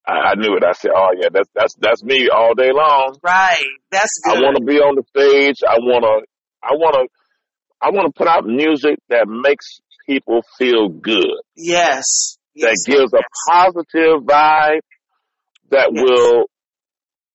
I, 0.07 0.13
I 0.13 0.35
knew 0.35 0.57
it. 0.57 0.65
I 0.65 0.73
said, 0.73 0.91
"Oh 0.95 1.11
yeah, 1.17 1.29
that's 1.33 1.49
that's 1.55 1.75
that's 1.77 2.03
me 2.03 2.29
all 2.29 2.55
day 2.55 2.73
long. 2.73 3.17
Right. 3.23 3.65
That's 3.91 4.11
I 4.29 4.41
want 4.41 4.57
to 4.57 4.65
be 4.65 4.79
on 4.81 4.97
the 4.97 5.05
stage. 5.17 5.63
I 5.67 5.79
want 5.79 6.03
to, 6.05 6.27
I 6.63 6.73
want 6.75 6.95
to, 6.97 7.07
I 7.81 7.91
want 7.91 8.07
to 8.13 8.19
put 8.19 8.27
out 8.27 8.45
music 8.45 8.99
that 9.11 9.29
makes 9.29 9.81
people 10.07 10.43
feel 10.59 10.89
good, 10.89 11.41
yes. 11.57 12.37
That 12.57 12.77
Yes. 12.77 12.85
gives 12.87 13.13
a 13.13 13.23
positive 13.51 14.23
vibe, 14.25 14.81
that 15.71 15.91
Yes. 15.93 16.03
will 16.05 16.45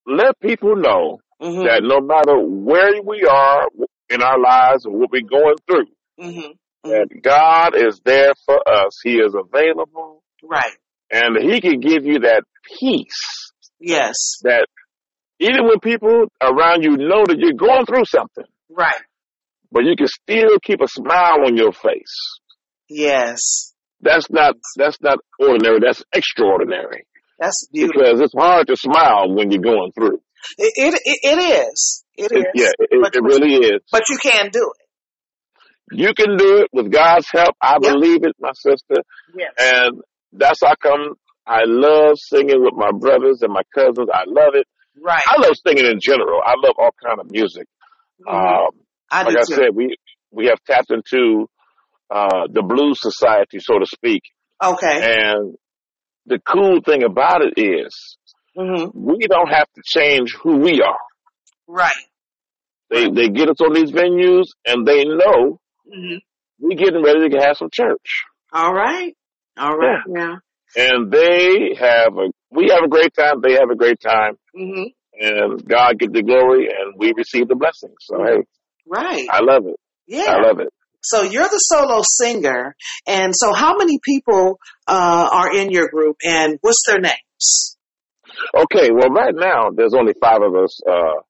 let 0.06 0.40
people 0.40 0.76
know 0.76 1.20
Mhm. 1.42 1.66
that 1.66 1.84
no 1.84 2.00
matter 2.00 2.38
where 2.40 3.02
we 3.04 3.24
are 3.24 3.68
in 4.10 4.22
our 4.22 4.40
lives 4.40 4.86
and 4.86 4.96
what 5.00 5.12
we're 5.12 5.22
going 5.30 5.58
through, 5.68 5.88
Mhm. 6.20 6.58
that 6.84 7.08
God 7.22 7.76
is 7.76 8.00
there 8.06 8.34
for 8.46 8.58
us. 8.68 9.00
He 9.04 9.16
is 9.20 9.36
available, 9.36 10.24
Right. 10.44 10.78
and 11.12 11.38
He 11.38 11.60
can 11.62 11.80
give 11.80 12.06
you 12.06 12.20
that 12.20 12.44
peace 12.80 13.52
Yes. 13.80 14.16
that 14.44 14.68
even 15.40 15.66
when 15.68 15.80
people 15.80 16.26
around 16.42 16.84
you 16.84 16.98
know 16.98 17.26
that 17.26 17.38
you're 17.38 17.54
going 17.54 17.86
through 17.86 18.06
something, 18.06 18.46
Right. 18.70 19.02
but 19.72 19.84
you 19.84 19.96
can 19.96 20.08
still 20.08 20.58
keep 20.64 20.82
a 20.82 20.88
smile 20.88 21.46
on 21.46 21.58
your 21.58 21.72
face. 21.74 22.40
Yes. 22.90 23.74
That's 24.02 24.30
not 24.30 24.56
that's 24.76 25.02
not 25.02 25.20
ordinary. 25.40 25.80
That's 25.80 26.04
extraordinary 26.14 27.06
That's 27.40 27.68
beautiful. 27.72 28.02
because 28.04 28.22
it's 28.22 28.34
hard 28.38 28.68
to 28.68 28.76
smile 28.78 29.34
when 29.34 29.52
you're 29.52 29.62
going 29.62 29.92
through. 29.94 30.20
It, 30.58 30.74
it, 30.76 31.02
it, 31.04 31.20
it 31.24 31.40
is. 31.68 32.04
It 32.16 32.32
is. 32.32 32.44
It, 32.44 32.48
yeah, 32.56 32.70
it, 32.80 33.00
But- 33.02 33.16
it 33.16 33.24
really 33.24 33.56
is. 33.56 33.82
But 33.92 34.04
you 34.10 34.18
can 34.22 34.50
do 34.52 34.72
it. 34.80 34.84
You 36.00 36.14
can 36.14 36.36
do 36.38 36.60
it 36.60 36.70
with 36.74 36.92
God's 36.92 37.28
help. 37.32 37.56
I 37.62 37.78
Yep. 37.82 37.94
believe 37.94 38.24
it, 38.24 38.36
my 38.40 38.52
sister, 38.54 38.98
Yes. 39.38 39.54
and 39.58 40.02
that's 40.34 40.60
how 40.64 40.76
come 40.84 41.16
I 41.46 41.62
love 41.66 42.18
singing 42.18 42.62
with 42.62 42.74
my 42.76 42.92
brothers 42.92 43.42
and 43.42 43.54
my 43.54 43.62
cousins. 43.74 44.10
I 44.14 44.24
love 44.28 44.54
it. 44.56 44.68
Right. 45.02 45.22
I 45.28 45.40
love 45.42 45.54
singing 45.66 45.86
in 45.86 46.00
general. 46.02 46.42
I 46.46 46.56
love 46.62 46.76
all 46.78 46.90
kind 47.04 47.20
of 47.22 47.32
music. 47.32 47.68
Mhm. 48.28 48.34
Um, 48.34 48.70
I 49.10 49.24
do 49.24 49.30
like 49.30 49.38
I 49.38 49.42
too. 49.48 49.56
said, 49.56 49.70
we 49.76 49.96
we 50.32 50.48
have 50.48 50.60
tapped 50.66 50.92
into 50.92 51.48
uh, 52.10 52.48
the 52.52 52.62
blues 52.64 53.00
society, 53.02 53.60
so 53.60 53.80
to 53.80 53.86
speak. 53.86 54.22
Okay. 54.64 55.28
And 55.30 55.56
the 56.26 56.40
cool 56.40 56.80
thing 56.86 57.04
about 57.04 57.42
it 57.44 57.54
is 57.62 58.18
hmm 58.58 58.86
we 58.94 59.20
don't 59.28 59.50
have 59.50 59.68
to 59.76 59.82
change 59.86 60.36
who 60.42 60.58
we 60.58 60.82
are. 60.82 60.98
Right. 61.68 61.94
They 62.90 63.10
they 63.10 63.30
get 63.30 63.50
us 63.50 63.60
on 63.62 63.74
these 63.74 63.92
venues 63.92 64.46
and 64.66 64.86
they 64.88 65.04
know 65.06 65.60
hmm 65.90 66.16
we 66.60 66.76
getting 66.76 67.04
ready 67.04 67.30
to 67.30 67.38
have 67.40 67.58
some 67.58 67.70
church. 67.72 68.24
All 68.52 68.74
right. 68.74 69.16
All 69.58 69.76
right. 69.78 70.00
Yeah. 70.14 70.36
And 70.76 71.12
they 71.12 71.76
have 71.80 72.14
a 72.18 72.28
we 72.52 72.70
have 72.72 72.84
a 72.84 72.88
great 72.88 73.14
time, 73.14 73.42
they 73.42 73.54
have 73.54 73.70
a 73.72 73.76
great 73.76 74.00
time, 74.00 74.36
Mm-hmm. 74.56 74.86
and 75.20 75.68
God 75.68 76.00
get 76.00 76.14
the 76.14 76.24
glory 76.24 76.68
and 76.68 76.96
we 76.98 77.14
receive 77.16 77.48
the 77.48 77.56
blessing. 77.56 77.94
So 78.02 78.24
hey, 78.26 78.38
Right. 78.88 79.28
I 79.30 79.42
love 79.42 79.66
it. 79.68 79.76
Yeah. 80.08 80.26
I 80.30 80.42
love 80.42 80.60
it. 80.60 80.70
So 81.08 81.24
you're 81.24 81.48
the 81.48 81.58
solo 81.58 82.02
singer, 82.04 82.76
and 83.08 83.34
so 83.34 83.54
how 83.54 83.78
many 83.78 83.98
people 84.04 84.60
uh, 84.88 85.30
are 85.32 85.56
in 85.56 85.72
your 85.72 85.88
group, 85.90 86.18
and 86.26 86.58
what's 86.62 86.84
their 86.86 87.00
names? 87.00 87.78
Okay, 88.54 88.90
well 88.92 89.10
right 89.10 89.34
now 89.34 89.70
there's 89.76 89.94
only 89.94 90.14
five 90.22 90.42
of 90.42 90.54
us 90.56 90.80
uh 90.86 91.22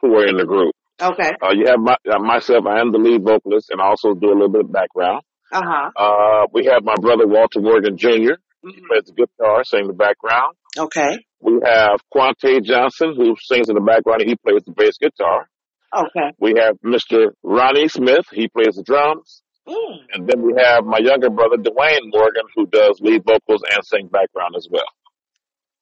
who 0.00 0.14
are 0.16 0.26
in 0.26 0.36
the 0.36 0.44
group. 0.44 0.74
Okay. 1.00 1.30
Uh, 1.42 1.52
you 1.52 1.66
have 1.66 1.80
my, 1.80 1.96
uh, 2.10 2.18
myself. 2.18 2.66
I 2.66 2.80
am 2.80 2.92
the 2.92 2.98
lead 2.98 3.24
vocalist 3.24 3.70
and 3.70 3.80
I 3.80 3.86
also 3.86 4.14
do 4.14 4.28
a 4.28 4.36
little 4.36 4.50
bit 4.50 4.62
of 4.62 4.72
background. 4.72 5.22
Uh 5.52 5.62
huh. 5.64 5.90
Uh, 5.96 6.46
we 6.52 6.66
have 6.66 6.84
my 6.84 6.94
brother 7.00 7.26
Walter 7.26 7.60
Morgan 7.60 7.96
Jr. 7.96 8.36
He 8.62 8.80
plays 8.86 9.04
the 9.06 9.12
guitar, 9.16 9.64
sings 9.64 9.88
the 9.88 9.94
background. 9.94 10.56
Okay. 10.78 11.24
We 11.40 11.58
have 11.64 12.00
Quante 12.14 12.62
Johnson 12.62 13.14
who 13.16 13.34
sings 13.40 13.68
in 13.68 13.74
the 13.74 13.80
background 13.80 14.20
and 14.20 14.30
he 14.30 14.36
plays 14.36 14.62
the 14.64 14.72
bass 14.72 14.98
guitar. 15.00 15.48
Okay. 15.94 16.30
We 16.38 16.54
have 16.58 16.76
Mr. 16.84 17.28
Ronnie 17.42 17.88
Smith. 17.88 18.26
He 18.32 18.48
plays 18.48 18.76
the 18.76 18.82
drums. 18.84 19.42
Mm. 19.68 19.96
And 20.14 20.28
then 20.28 20.42
we 20.42 20.54
have 20.56 20.84
my 20.84 20.98
younger 20.98 21.30
brother 21.30 21.56
Dwayne 21.56 22.00
Morgan 22.12 22.44
who 22.56 22.66
does 22.66 22.98
lead 23.00 23.22
vocals 23.24 23.62
and 23.72 23.84
sing 23.84 24.08
background 24.08 24.54
as 24.56 24.66
well. 24.70 24.84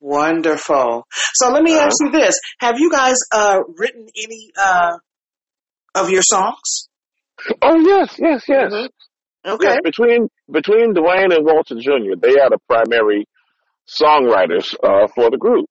Wonderful. 0.01 1.07
So 1.35 1.51
let 1.51 1.63
me 1.63 1.75
Uh-huh. 1.75 1.87
ask 1.87 1.97
you 2.01 2.11
this: 2.11 2.39
Have 2.61 2.79
you 2.79 2.91
guys 2.91 3.17
uh, 3.35 3.61
written 3.77 4.07
any 4.17 4.51
uh, 4.63 4.99
of 5.95 6.11
your 6.11 6.23
songs? 6.23 6.89
Oh 7.63 7.77
yes, 7.81 8.17
yes, 8.19 8.45
yes. 8.49 8.73
Mhm. 8.73 8.89
Okay. 9.47 9.65
Yes, 9.67 9.79
between 9.83 10.29
between 10.51 10.95
Dwayne 10.95 11.35
and 11.35 11.45
Walter 11.45 11.75
Jr., 11.77 12.15
they 12.21 12.39
are 12.39 12.51
the 12.51 12.59
primary 12.69 13.27
songwriters 13.87 14.75
uh, 14.83 15.09
for 15.15 15.31
the 15.31 15.37
group. 15.39 15.67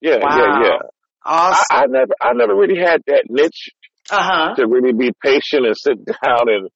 Yeah, 0.00 0.18
Wow. 0.22 0.36
yeah, 0.38 0.62
yeah. 0.68 0.78
I, 1.24 1.48
Awesome. 1.50 1.64
I 1.70 1.86
never, 1.86 2.12
I 2.20 2.32
never 2.34 2.54
really 2.54 2.78
had 2.80 3.02
that 3.06 3.24
niche 3.28 3.70
Uh 4.10 4.22
huh. 4.22 4.54
to 4.56 4.66
really 4.66 4.92
be 4.92 5.12
patient 5.22 5.66
and 5.66 5.76
sit 5.76 5.98
down 6.04 6.48
and 6.48 6.68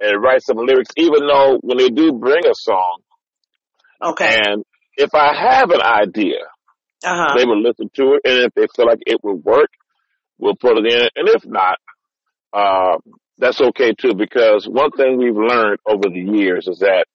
and 0.00 0.22
write 0.22 0.42
some 0.42 0.56
lyrics. 0.56 0.90
Even 0.96 1.26
though 1.26 1.58
when 1.62 1.76
they 1.78 1.88
do 1.90 2.12
bring 2.12 2.46
a 2.46 2.54
song, 2.54 3.00
Okay. 4.02 4.40
and 4.46 4.64
if 4.96 5.10
I 5.14 5.34
have 5.34 5.70
an 5.70 5.82
idea, 5.82 6.38
Uh 7.04 7.16
huh. 7.16 7.34
they 7.36 7.44
will 7.44 7.60
listen 7.60 7.90
to 7.94 8.14
it, 8.14 8.20
and 8.24 8.44
if 8.46 8.54
they 8.54 8.66
feel 8.74 8.86
like 8.86 9.00
it 9.06 9.18
will 9.22 9.36
work, 9.36 9.68
we'll 10.38 10.56
put 10.56 10.78
it 10.78 10.86
in. 10.86 11.08
And 11.16 11.28
if 11.28 11.44
not, 11.46 11.76
uh, 12.52 12.96
that's 13.38 13.60
okay 13.60 13.92
too. 13.92 14.14
Because 14.14 14.66
one 14.66 14.90
thing 14.92 15.18
we've 15.18 15.34
learned 15.36 15.78
over 15.86 16.08
the 16.08 16.38
years 16.38 16.66
is 16.68 16.78
that 16.80 17.06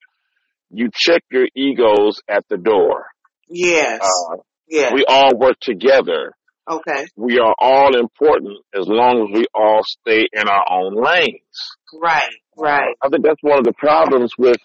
you 0.72 0.90
check 0.94 1.24
your 1.32 1.48
egos 1.56 2.20
at 2.28 2.44
the 2.50 2.58
door. 2.58 3.06
Yes. 3.48 4.02
Uh, 4.02 4.38
yeah. 4.68 4.94
we 4.94 5.06
all 5.08 5.36
work 5.38 5.56
together. 5.62 6.34
Okay. 6.69 7.06
We 7.15 7.39
are 7.39 7.56
all 7.60 7.97
important 7.97 8.58
as 8.73 8.88
long 8.88 9.28
as 9.30 9.38
we 9.39 9.45
all 9.54 9.82
stay 9.84 10.28
in 10.34 10.47
our 10.47 10.65
own 10.71 10.95
lanes. 10.95 11.39
Right. 12.01 12.21
Right. 12.58 12.95
I 13.04 13.10
think 13.10 13.23
that's 13.25 13.41
one 13.41 13.58
of 13.60 13.63
the 13.65 13.73
problems 13.73 14.32
with 14.38 14.58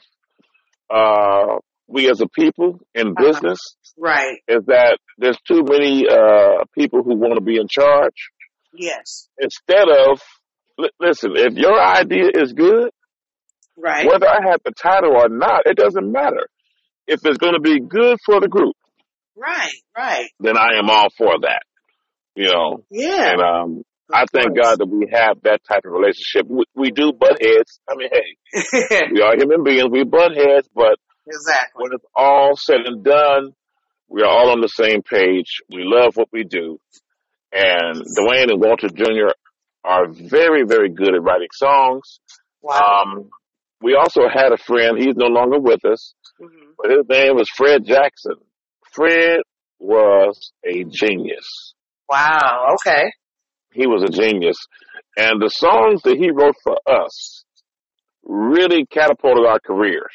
uh, 0.90 1.58
we 1.86 2.10
as 2.10 2.20
a 2.20 2.28
people 2.28 2.80
in 2.94 3.08
Uh-huh. 3.08 3.26
business 3.26 3.58
Right. 3.98 4.38
is 4.48 4.64
that 4.66 4.98
there's 5.18 5.38
too 5.46 5.62
many 5.68 6.06
uh, 6.08 6.64
people 6.76 7.02
who 7.02 7.16
want 7.16 7.34
to 7.34 7.40
be 7.40 7.56
in 7.56 7.68
charge 7.68 8.30
Yes. 8.72 9.28
instead 9.38 9.88
of 9.88 10.20
li- 10.78 10.90
listen. 11.00 11.32
If 11.36 11.54
your 11.54 11.80
idea 11.80 12.30
is 12.34 12.52
good, 12.52 12.90
Right. 13.76 14.06
whether 14.06 14.28
I 14.28 14.38
have 14.50 14.60
the 14.64 14.72
title 14.72 15.16
or 15.16 15.28
not, 15.28 15.66
it 15.66 15.76
doesn't 15.76 16.10
matter. 16.10 16.46
If 17.06 17.20
it's 17.24 17.38
going 17.38 17.54
to 17.54 17.60
be 17.60 17.80
good 17.80 18.18
for 18.24 18.40
the 18.40 18.48
group, 18.48 18.76
Right. 19.36 19.72
Right. 19.96 20.28
then 20.38 20.56
I 20.56 20.74
am 20.78 20.90
all 20.90 21.08
for 21.16 21.38
that. 21.40 21.62
You 22.40 22.53
know, 22.53 22.85
Yeah. 22.90 23.33
and 23.33 23.40
um, 23.40 23.83
I 24.12 24.24
thank. 24.33 24.57
God 24.57 24.79
that 24.79 24.87
we 24.88 25.07
have 25.12 25.42
that 25.42 25.61
type 25.68 25.83
of 25.85 25.92
relationship. 25.92 26.46
We, 26.48 26.64
we 26.74 26.90
do 26.90 27.12
butt 27.12 27.38
heads. 27.40 27.79
I 27.88 27.94
mean, 27.96 28.09
hey, 28.11 29.09
we 29.12 29.20
are 29.22 29.37
human 29.37 29.62
beings. 29.62 29.88
We 29.90 30.05
butt 30.05 30.33
heads, 30.35 30.68
but 30.74 30.96
exactly. 31.26 31.83
when 31.83 31.92
it's 31.94 32.05
all 32.14 32.57
said 32.57 32.81
and 32.87 33.05
done, 33.05 33.53
we 34.09 34.22
are 34.22 34.29
all 34.29 34.50
on 34.50 34.61
the 34.61 34.68
same 34.68 35.03
page. 35.03 35.59
We 35.70 35.83
love 35.85 36.16
what 36.16 36.29
we 36.33 36.44
do. 36.44 36.79
And 37.53 37.96
Dwayne 38.18 38.50
and 38.50 38.61
Walter 38.61 38.88
Jr. 38.88 39.33
are 39.85 40.07
very, 40.09 40.64
very 40.64 40.88
good 40.88 41.14
at 41.14 41.22
writing 41.22 41.48
songs. 41.53 42.20
Wow. 42.62 43.03
Um, 43.05 43.29
we 43.83 43.94
also 43.94 44.22
had 44.33 44.53
a 44.53 44.57
friend, 44.59 44.98
he's 44.98 45.16
no 45.16 45.26
longer 45.26 45.59
with 45.61 45.85
us, 45.85 46.14
Mhm. 46.40 46.74
but 46.79 46.90
his 46.90 47.07
name 47.09 47.37
was 47.37 47.48
Fred 47.57 47.85
Jackson. 47.85 48.37
Fred 48.92 49.40
was 49.79 50.53
a 50.64 50.85
genius. 50.85 51.74
Wow. 52.11 52.75
Okay. 52.75 53.12
He 53.73 53.87
was 53.87 54.03
a 54.03 54.12
genius. 54.12 54.57
And 55.16 55.40
the 55.40 55.49
songs 55.49 56.03
that 56.03 56.16
he 56.18 56.31
wrote 56.31 56.57
for 56.64 56.77
us 56.87 57.44
really 58.25 58.85
catapulted 58.87 59.46
our 59.46 59.61
careers. 59.61 60.14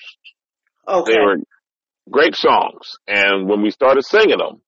Okay. 0.88 1.14
They 1.14 1.20
were 1.20 1.38
great 2.10 2.36
songs. 2.36 2.92
And 3.08 3.48
when 3.48 3.62
we 3.62 3.72
started 3.72 4.04
singing 4.06 4.38
them, 4.38 4.62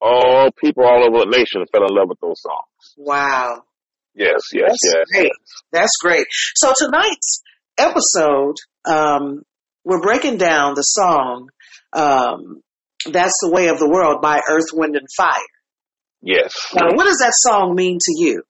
all 0.00 0.50
people 0.52 0.84
all 0.84 1.04
over 1.04 1.24
the 1.24 1.36
nation 1.36 1.64
fell 1.72 1.82
in 1.82 1.94
love 1.94 2.08
with 2.08 2.20
those 2.20 2.40
songs. 2.40 2.94
Wow. 2.96 3.62
Yes, 4.14 4.40
yes, 4.52 4.70
That's 4.70 4.80
yes. 4.82 5.04
great. 5.12 5.32
That's 5.72 5.96
great. 6.02 6.26
So 6.54 6.72
tonight's 6.76 7.42
episode, 7.76 8.54
um, 8.86 9.42
we're 9.84 10.00
breaking 10.00 10.38
down 10.38 10.74
the 10.74 10.82
song, 10.82 11.50
um, 11.92 12.62
That's 13.04 13.34
the 13.42 13.50
Way 13.52 13.68
of 13.68 13.78
the 13.78 13.88
World 13.88 14.22
by 14.22 14.40
Earth, 14.48 14.66
Wind, 14.72 14.96
and 14.96 15.06
Fire. 15.16 15.32
Yes. 16.22 16.52
Now, 16.74 16.88
what 16.94 17.04
does 17.04 17.18
that 17.18 17.32
song 17.34 17.74
mean 17.74 17.98
to 18.00 18.12
you? 18.16 18.42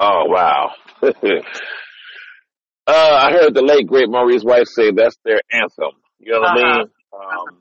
Oh 0.00 0.24
wow. 0.26 0.72
uh, 1.02 1.10
I 2.86 3.32
heard 3.32 3.54
the 3.54 3.62
late 3.62 3.86
great 3.86 4.08
Maurice 4.08 4.42
White 4.42 4.66
say 4.68 4.90
that's 4.92 5.16
their 5.24 5.40
anthem. 5.52 6.00
You 6.18 6.32
know 6.32 6.40
what 6.40 6.58
Uh-huh. 6.58 6.66
I 6.66 6.78
mean? 6.78 6.86
Um, 7.12 7.58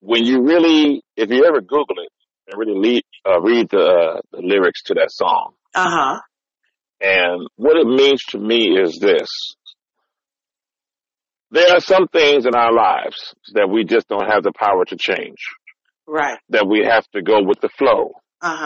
when 0.00 0.24
you 0.24 0.42
really, 0.42 1.02
if 1.16 1.30
you 1.30 1.44
ever 1.44 1.60
Google 1.60 1.96
it 2.04 2.12
and 2.48 2.58
really 2.58 2.78
lead, 2.78 3.02
uh, 3.26 3.40
read 3.40 3.68
the, 3.70 3.78
uh, 3.78 4.20
the 4.32 4.40
lyrics 4.42 4.82
to 4.84 4.94
that 4.94 5.10
song, 5.10 5.52
Uh 5.74 5.88
huh. 5.88 6.20
and 7.00 7.46
what 7.56 7.76
it 7.76 7.86
means 7.86 8.22
to 8.30 8.38
me 8.38 8.76
is 8.78 8.98
this: 9.00 9.28
there 11.50 11.70
are 11.74 11.80
some 11.80 12.08
things 12.08 12.46
in 12.46 12.54
our 12.54 12.72
lives 12.72 13.34
that 13.54 13.68
we 13.68 13.84
just 13.84 14.08
don't 14.08 14.28
have 14.28 14.42
the 14.42 14.52
power 14.52 14.84
to 14.86 14.96
change. 14.96 15.38
Right. 16.06 16.38
That 16.50 16.66
we 16.68 16.84
have 16.84 17.06
to 17.14 17.22
go 17.22 17.42
with 17.42 17.60
the 17.60 17.68
flow. 17.78 18.14
Uh 18.42 18.56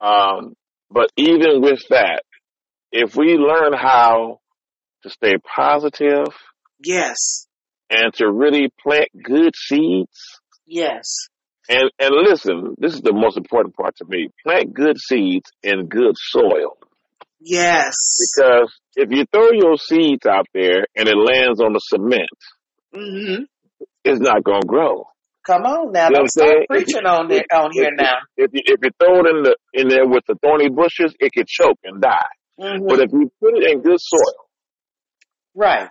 huh. 0.00 0.06
Um, 0.06 0.54
but 0.90 1.10
even 1.16 1.60
with 1.60 1.80
that, 1.90 2.22
if 2.90 3.14
we 3.14 3.36
learn 3.36 3.72
how 3.74 4.40
to 5.02 5.10
stay 5.10 5.34
positive 5.38 6.26
Yes. 6.82 7.46
and 7.90 8.12
to 8.14 8.30
really 8.30 8.70
plant 8.82 9.08
good 9.22 9.54
seeds, 9.54 10.40
Yes. 10.66 11.04
and, 11.68 11.90
and 11.98 12.10
listen, 12.14 12.74
this 12.78 12.94
is 12.94 13.02
the 13.02 13.12
most 13.12 13.36
important 13.36 13.76
part 13.76 13.94
to 13.96 14.04
me. 14.08 14.28
Plant 14.44 14.72
good 14.74 14.96
seeds 14.98 15.50
in 15.62 15.86
good 15.86 16.14
soil. 16.16 16.76
Yes. 17.40 17.94
Because 18.34 18.72
if 18.96 19.10
you 19.10 19.24
throw 19.32 19.50
your 19.52 19.76
seeds 19.76 20.26
out 20.26 20.46
there 20.54 20.86
and 20.96 21.08
it 21.08 21.16
lands 21.16 21.60
on 21.60 21.72
the 21.74 21.80
cement, 21.80 22.28
Mm-hmm. 22.94 23.42
it's 24.04 24.20
not 24.20 24.42
going 24.42 24.62
to 24.62 24.66
grow. 24.66 25.04
Come 25.50 25.62
on 25.62 25.92
now. 25.92 26.06
You 26.06 26.10
know 26.10 26.16
Don't 26.18 26.22
I'm 26.22 26.28
saying? 26.28 26.64
start 26.64 26.66
preaching 26.68 27.06
on 27.06 27.28
there 27.28 27.44
on 27.52 27.70
here 27.72 27.84
If, 27.92 27.96
now. 27.96 28.16
if, 28.36 28.50
you, 28.52 28.60
if 28.66 28.80
you 28.84 28.90
throw 29.00 29.20
it 29.20 29.26
in 29.26 29.42
the 29.42 29.56
in 29.72 29.88
there 29.88 30.06
with 30.06 30.22
the 30.28 30.36
thorny 30.42 30.68
bushes, 30.68 31.12
it 31.18 31.32
could 31.32 31.46
choke 31.48 31.78
and 31.82 32.00
die. 32.00 32.32
Mm-hmm. 32.60 32.86
But 32.86 33.00
if 33.00 33.10
you 33.12 33.30
put 33.40 33.56
it 33.56 33.70
in 33.70 33.80
good 33.82 33.98
soil 33.98 34.44
Right. 35.54 35.88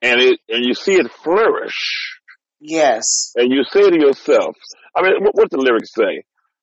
and 0.00 0.20
it 0.20 0.38
and 0.48 0.64
you 0.64 0.74
see 0.74 0.94
it 0.94 1.10
flourish, 1.22 2.16
Yes. 2.60 3.32
and 3.36 3.52
you 3.52 3.64
say 3.64 3.90
to 3.90 4.00
yourself, 4.00 4.56
I 4.96 5.02
mean, 5.02 5.22
what, 5.24 5.34
what 5.34 5.50
the 5.50 5.58
lyrics 5.58 5.92
say? 5.94 6.22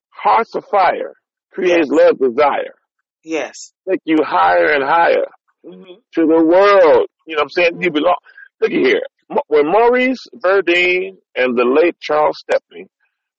Hearts 0.10 0.56
of 0.56 0.64
fire 0.72 1.14
creates 1.52 1.90
love 1.90 2.18
desire, 2.20 2.76
Yes. 3.24 3.74
take 3.88 4.00
you 4.06 4.18
higher 4.24 4.72
and 4.74 4.84
higher 4.84 5.26
Mm-hmm. 5.66 5.96
to 6.14 6.22
the 6.26 6.42
world. 6.44 7.08
You 7.28 7.36
know 7.36 7.42
what 7.42 7.44
I'm 7.44 7.50
saying? 7.50 7.82
You 7.82 7.92
belong. 7.92 8.16
Look 8.62 8.72
at 8.72 8.78
here. 8.78 9.02
Ma- 9.30 9.42
When 9.48 9.68
Maurice 9.72 10.26
Verdine 10.36 11.18
and 11.36 11.58
the 11.58 11.66
late 11.66 11.96
Charles 12.00 12.38
Stepney, 12.40 12.88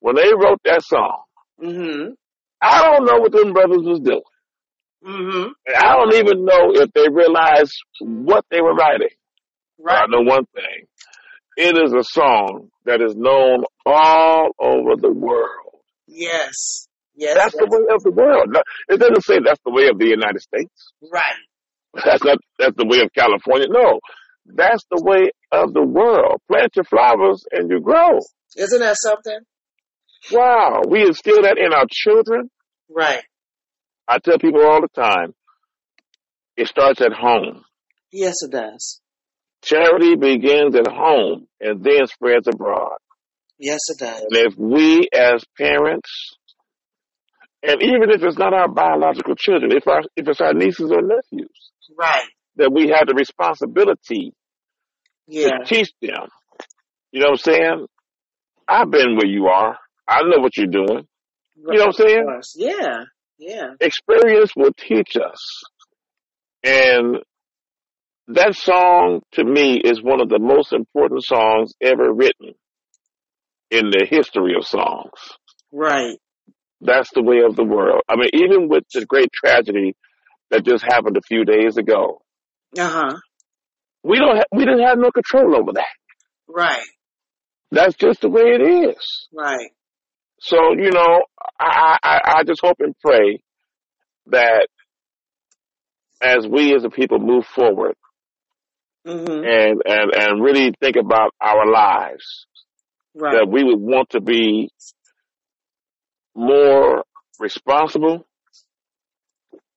when 0.01 0.17
they 0.17 0.31
wrote 0.35 0.61
that 0.65 0.83
song, 0.83 1.23
Mm-hmm. 1.63 2.13
I 2.63 2.83
don't 2.85 3.05
know 3.07 3.19
what 3.21 3.33
them 3.33 3.53
brothers 3.53 3.83
was 3.83 4.01
doing. 4.01 4.23
Mm-hmm. 5.07 5.49
And 5.67 5.77
I 5.77 5.95
don't 5.97 6.15
even 6.15 6.45
know 6.45 6.73
if 6.75 6.91
they 6.95 7.07
realized 7.11 7.73
what 8.01 8.45
they 8.51 8.61
were 8.61 8.75
writing. 8.75 9.09
But 9.79 9.93
I 9.93 10.01
Right. 10.01 10.11
know 10.11 10.21
one 10.23 10.45
thing. 10.55 10.87
It 11.57 11.77
is 11.77 11.93
a 11.93 12.03
song 12.05 12.69
that 12.87 13.03
is 13.03 13.15
known 13.15 13.65
all 13.85 14.51
over 14.59 14.97
the 14.97 15.13
world. 15.13 15.81
Yes. 16.07 16.87
Yes. 17.15 17.35
That's 17.37 17.55
the 17.55 17.69
yes. 17.71 17.73
way 17.73 17.95
of 17.95 18.03
the 18.03 18.11
world. 18.13 18.47
No, 18.49 18.63
It 18.89 18.99
doesn't 18.99 19.25
say 19.25 19.39
that's 19.45 19.61
the 19.65 19.73
way 19.73 19.89
of 19.89 19.99
the 19.99 20.07
United 20.07 20.41
States. 20.41 20.93
Right. 21.13 21.23
That's 22.05 22.23
not 22.25 22.39
that's 22.59 22.77
the 22.77 22.87
way 22.87 23.01
of 23.01 23.11
California. 23.13 23.67
No. 23.69 23.99
That's 24.47 24.85
the 24.91 25.03
way 25.03 25.31
of 25.53 25.73
the 25.73 25.83
world. 25.83 26.41
Plant 26.51 26.73
your 26.77 26.85
flowers 26.85 27.45
and 27.51 27.71
you 27.71 27.81
grow. 27.81 28.19
Isn't 28.57 28.81
that 28.81 28.97
something? 28.99 29.39
Wow. 30.33 30.83
We 30.89 31.03
instill 31.03 31.43
that 31.43 31.59
in 31.59 31.73
our 31.73 31.87
children. 31.91 32.51
Right. 32.89 33.23
I 34.09 34.19
tell 34.19 34.39
people 34.39 34.63
all 34.65 34.81
the 34.81 34.89
time, 35.01 35.35
it 36.57 36.67
starts 36.67 37.01
at 37.01 37.13
home. 37.13 37.63
Yes, 38.13 38.35
it 38.43 38.51
does. 38.51 39.01
Charity 39.63 40.17
begins 40.17 40.75
at 40.75 40.89
home 40.89 41.47
and 41.61 41.85
then 41.85 42.07
spreads 42.07 42.49
abroad. 42.49 42.97
Yes, 43.59 43.81
it 43.89 43.99
does. 43.99 44.23
And 44.23 44.37
if 44.53 44.55
we 44.57 45.09
as 45.15 45.45
parents, 45.57 46.11
and 47.63 47.83
even 47.83 48.11
if 48.11 48.23
it's 48.23 48.39
not 48.39 48.55
our 48.55 48.69
biological 48.69 49.35
children, 49.37 49.71
if 49.77 49.87
our 49.87 50.01
if 50.17 50.27
it's 50.27 50.41
our 50.41 50.55
nieces 50.55 50.91
or 50.91 51.03
nephews, 51.03 51.71
Right. 51.99 52.25
That 52.57 52.73
we 52.73 52.89
have 52.89 53.07
the 53.07 53.15
responsibility 53.15 54.33
Yeah. 55.27 55.49
to 55.59 55.65
teach 55.65 55.91
them. 56.01 56.29
You 57.13 57.21
know 57.21 57.27
what 57.31 57.31
I'm 57.49 57.53
saying? 57.55 57.87
I've 58.69 58.91
been 58.91 59.17
where 59.17 59.27
you 59.27 59.47
are. 59.47 59.79
I 60.07 60.23
know 60.23 60.39
what 60.39 60.57
you're 60.57 60.67
doing. 60.67 61.07
You 61.57 61.65
know 61.79 61.87
what 61.87 61.87
I'm 61.87 61.93
saying? 61.93 62.25
Course. 62.25 62.55
Yeah. 62.57 63.05
Yeah. 63.39 63.71
Experience 63.81 64.53
will 64.57 64.73
teach 64.79 65.17
us. 65.17 65.63
And 66.63 67.17
that 68.29 68.55
song 68.55 69.23
to 69.33 69.45
me 69.45 69.81
is 69.83 70.03
one 70.03 70.21
of 70.21 70.29
the 70.29 70.39
most 70.39 70.73
important 70.73 71.25
songs 71.25 71.73
ever 71.81 72.13
written 72.13 72.55
in 73.71 73.91
the 73.91 74.07
history 74.09 74.55
of 74.57 74.67
songs. 74.67 75.11
Right. 75.73 76.19
That's 76.81 77.11
the 77.15 77.23
way 77.23 77.41
of 77.47 77.57
the 77.57 77.65
world. 77.65 78.03
I 78.09 78.17
mean, 78.17 78.31
even 78.35 78.69
with 78.69 78.85
the 78.93 79.05
great 79.07 79.31
tragedy 79.33 79.95
that 80.51 80.65
just 80.65 80.85
happened 80.85 81.17
a 81.17 81.23
few 81.23 81.45
days 81.45 81.77
ago, 81.77 82.23
Uh 82.79 82.89
huh. 82.89 83.17
we 84.03 84.19
don't 84.19 84.37
ha- 84.37 84.45
we 84.53 84.65
didn't 84.65 84.87
have 84.87 84.99
no 84.99 85.11
control 85.11 85.57
over 85.57 85.73
that. 85.73 85.95
Right. 86.49 86.83
That's 87.73 87.95
just 87.97 88.21
the 88.23 88.29
way 88.29 88.43
it 88.43 88.63
is. 88.89 89.29
Right. 89.33 89.71
So 90.41 90.57
you 90.77 90.91
know, 90.91 91.23
I 91.61 91.99
I, 92.03 92.21
I 92.39 92.45
just 92.45 92.61
hope 92.63 92.77
and 92.81 92.95
pray 93.05 93.43
that 94.27 94.69
as 96.23 96.47
we 96.47 96.75
as 96.75 96.85
a 96.85 96.91
people 96.91 97.19
move 97.19 97.47
forward 97.47 97.95
Mm-hmm. 99.07 99.31
and 99.33 99.83
and 99.87 100.15
and 100.15 100.43
really 100.45 100.73
think 100.79 100.97
about 100.97 101.33
our 101.41 101.67
lives, 101.71 102.47
Right. 103.15 103.33
that 103.35 103.49
we 103.51 103.65
would 103.65 103.81
want 103.81 104.11
to 104.11 104.21
be 104.21 104.69
more 106.35 107.05
responsible, 107.39 108.27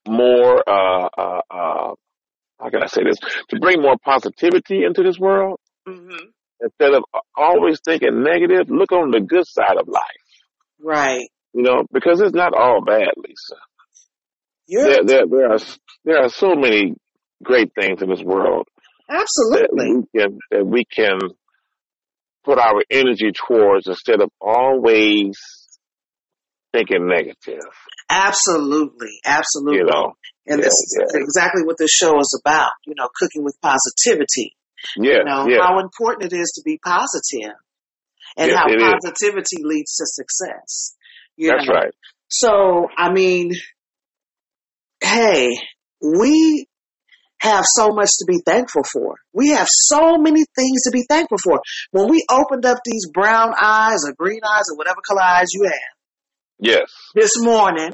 more 0.08 0.64
uh 0.70 1.08
uh 1.18 1.42
uh 1.50 1.92
how 2.60 2.70
can 2.70 2.84
I 2.84 2.88
say 2.88 3.04
this? 3.04 3.18
To 3.50 3.60
bring 3.60 3.82
more 3.82 3.96
positivity 4.04 4.84
into 4.86 5.04
this 5.04 5.18
world 5.20 5.60
Mm-hmm. 5.88 6.28
instead 6.62 6.94
of 6.94 7.04
always 7.36 7.80
thinking 7.84 8.24
negative. 8.24 8.70
Look 8.70 8.94
on 8.94 9.12
the 9.12 9.20
good 9.20 9.46
side 9.46 9.76
of 9.78 9.88
life, 9.89 10.04
Right. 10.80 11.28
you 11.54 11.62
know, 11.62 11.84
because 11.92 12.22
it's 12.22 12.34
not 12.34 12.54
all 12.56 12.82
bad, 12.86 13.10
Lisa. 13.18 13.60
You're 14.66 14.84
There 14.86 15.04
there 15.04 15.24
there 15.30 15.52
are 15.52 15.60
there 16.06 16.20
are 16.24 16.30
so 16.30 16.56
many 16.56 16.94
great 17.44 17.72
things 17.78 18.02
in 18.02 18.10
this 18.10 18.22
world 18.24 18.66
that 19.10 19.28
absolutely. 19.28 19.92
we 20.13 20.20
can 20.22 20.39
that 20.52 20.66
we 20.66 20.86
can 20.86 21.20
put 22.46 22.60
our 22.60 22.82
energy 22.89 23.32
towards 23.34 23.88
instead 23.88 24.22
of 24.22 24.30
always 24.39 25.38
thinking 26.74 27.08
negative. 27.08 27.60
Absolutely. 28.10 29.20
Absolutely. 29.26 29.80
You 29.80 29.86
know. 29.86 30.13
And 30.46 30.60
Yeah, 30.60 30.66
this 30.66 30.74
is 30.74 30.98
yeah. 31.14 31.22
exactly 31.22 31.64
what 31.64 31.78
this 31.78 31.92
show 31.92 32.20
is 32.20 32.40
about, 32.44 32.72
you 32.86 32.94
know, 32.98 33.08
cooking 33.16 33.44
with 33.44 33.56
positivity. 33.62 34.56
Yeah, 34.98 35.20
You 35.20 35.24
know, 35.24 35.48
yeah. 35.48 35.62
how 35.66 35.80
important 35.80 36.34
it 36.34 36.36
is 36.36 36.52
to 36.58 36.62
be 36.66 36.78
positive 36.84 37.56
and 38.36 38.52
how 38.52 38.68
it 38.68 38.76
is. 38.76 38.84
positivity 38.84 39.64
leads 39.64 39.96
to 39.96 40.06
success. 40.06 40.96
You 41.38 41.52
That's 41.52 41.68
know? 41.68 41.74
right. 41.74 41.94
So, 42.28 42.88
I 42.98 43.12
mean, 43.14 43.52
hey, 45.02 45.50
we 46.02 46.68
have 47.40 47.66
so 47.68 47.90
much 47.90 48.10
to 48.20 48.26
be 48.28 48.40
thankful 48.46 48.84
for. 48.92 49.16
We 49.34 49.50
have 49.50 49.68
so 49.70 50.18
many 50.18 50.44
things 50.56 50.84
to 50.84 50.92
be 50.92 51.04
thankful 51.10 51.38
for. 51.44 51.62
When 51.92 52.10
we 52.10 52.26
opened 52.30 52.66
up 52.66 52.80
these 52.86 53.08
brown 53.14 53.54
eyes 53.62 54.00
or 54.06 54.14
green 54.18 54.40
eyes 54.46 54.64
or 54.72 54.78
whatever 54.78 55.00
color 55.08 55.22
eyes 55.22 55.48
you 55.54 55.64
have 55.66 55.74
Yes. 56.60 56.92
this 57.16 57.32
morning, 57.40 57.94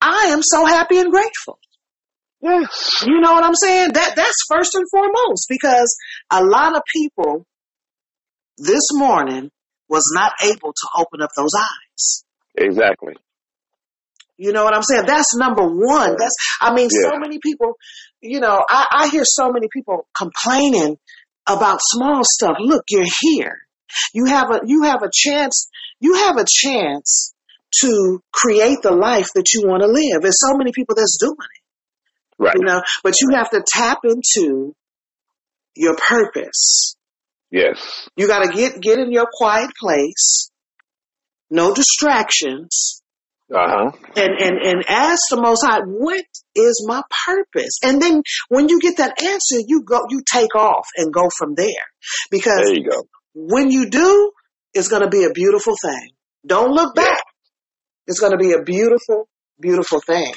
I 0.00 0.28
am 0.30 0.40
so 0.42 0.64
happy 0.64 0.98
and 0.98 1.10
grateful. 1.10 1.58
Yes. 2.42 3.04
You 3.06 3.20
know 3.20 3.32
what 3.32 3.44
I'm 3.44 3.54
saying? 3.54 3.92
That 3.92 4.16
that's 4.16 4.44
first 4.48 4.74
and 4.74 4.84
foremost 4.90 5.46
because 5.48 5.94
a 6.30 6.42
lot 6.42 6.74
of 6.74 6.82
people 6.94 7.46
this 8.56 8.88
morning 8.92 9.50
was 9.88 10.10
not 10.14 10.32
able 10.42 10.72
to 10.72 10.88
open 10.98 11.20
up 11.20 11.30
those 11.36 11.50
eyes. 11.58 12.24
Exactly. 12.56 13.14
You 14.38 14.52
know 14.52 14.64
what 14.64 14.74
I'm 14.74 14.82
saying? 14.82 15.04
That's 15.06 15.36
number 15.36 15.62
one. 15.66 16.16
That's 16.18 16.34
I 16.62 16.72
mean, 16.72 16.88
Yeah. 16.90 17.10
so 17.10 17.18
many 17.18 17.38
people, 17.42 17.74
you 18.22 18.40
know, 18.40 18.64
I, 18.66 18.86
I 18.90 19.08
hear 19.08 19.24
so 19.24 19.52
many 19.52 19.68
people 19.70 20.06
complaining 20.16 20.96
about 21.46 21.80
small 21.82 22.22
stuff. 22.24 22.56
Look, 22.58 22.84
you're 22.88 23.04
here. 23.20 23.58
You 24.14 24.26
have 24.26 24.50
a 24.50 24.60
you 24.64 24.84
have 24.84 25.02
a 25.02 25.10
chance 25.12 25.68
you 25.98 26.14
have 26.14 26.38
a 26.38 26.46
chance 26.48 27.34
to 27.82 28.20
create 28.32 28.78
the 28.82 28.92
life 28.92 29.28
that 29.34 29.46
you 29.54 29.62
want 29.66 29.82
to 29.82 29.86
live. 29.88 30.22
There's 30.22 30.40
so 30.40 30.56
many 30.56 30.72
people 30.72 30.94
that's 30.96 31.16
doing 31.20 31.36
it. 31.38 32.42
Right. 32.42 32.54
you 32.58 32.64
know 32.64 32.80
but 33.04 33.14
you 33.20 33.28
have 33.34 33.50
to 33.50 33.62
tap 33.66 33.98
into 34.04 34.74
your 35.76 35.94
purpose 35.96 36.96
Yes. 37.50 38.08
you 38.16 38.26
got 38.28 38.44
to 38.44 38.52
get 38.52 38.80
get 38.80 38.98
in 38.98 39.12
your 39.12 39.26
quiet 39.30 39.70
place 39.78 40.50
no 41.50 41.74
distractions, 41.74 43.02
Uh 43.52 43.66
huh. 43.68 43.90
and, 44.16 44.32
and, 44.40 44.56
and 44.64 44.84
ask 44.88 45.20
the 45.30 45.40
Most 45.40 45.64
High, 45.66 45.80
what 45.84 46.24
is 46.54 46.84
my 46.88 47.02
purpose? 47.26 47.78
And 47.82 48.00
then 48.00 48.22
when 48.48 48.68
you 48.68 48.78
get 48.80 48.98
that 48.98 49.20
answer, 49.20 49.58
you 49.66 49.82
go, 49.82 50.00
you 50.08 50.22
take 50.32 50.54
off 50.54 50.86
and 50.96 51.12
go 51.12 51.28
from 51.36 51.54
there. 51.56 51.84
Because 52.30 52.60
There 52.66 52.74
you 52.74 52.88
go. 52.88 53.02
when 53.34 53.70
you 53.72 53.90
do, 53.90 54.30
it's 54.74 54.86
going 54.86 55.02
to 55.02 55.08
be 55.08 55.24
a 55.24 55.30
beautiful 55.32 55.74
thing. 55.82 56.10
Don't 56.46 56.70
look 56.70 56.94
back. 56.94 57.20
It's 58.06 58.20
going 58.20 58.32
to 58.32 58.38
be 58.38 58.52
a 58.52 58.62
beautiful, 58.62 59.28
beautiful 59.60 60.00
thing. 60.00 60.32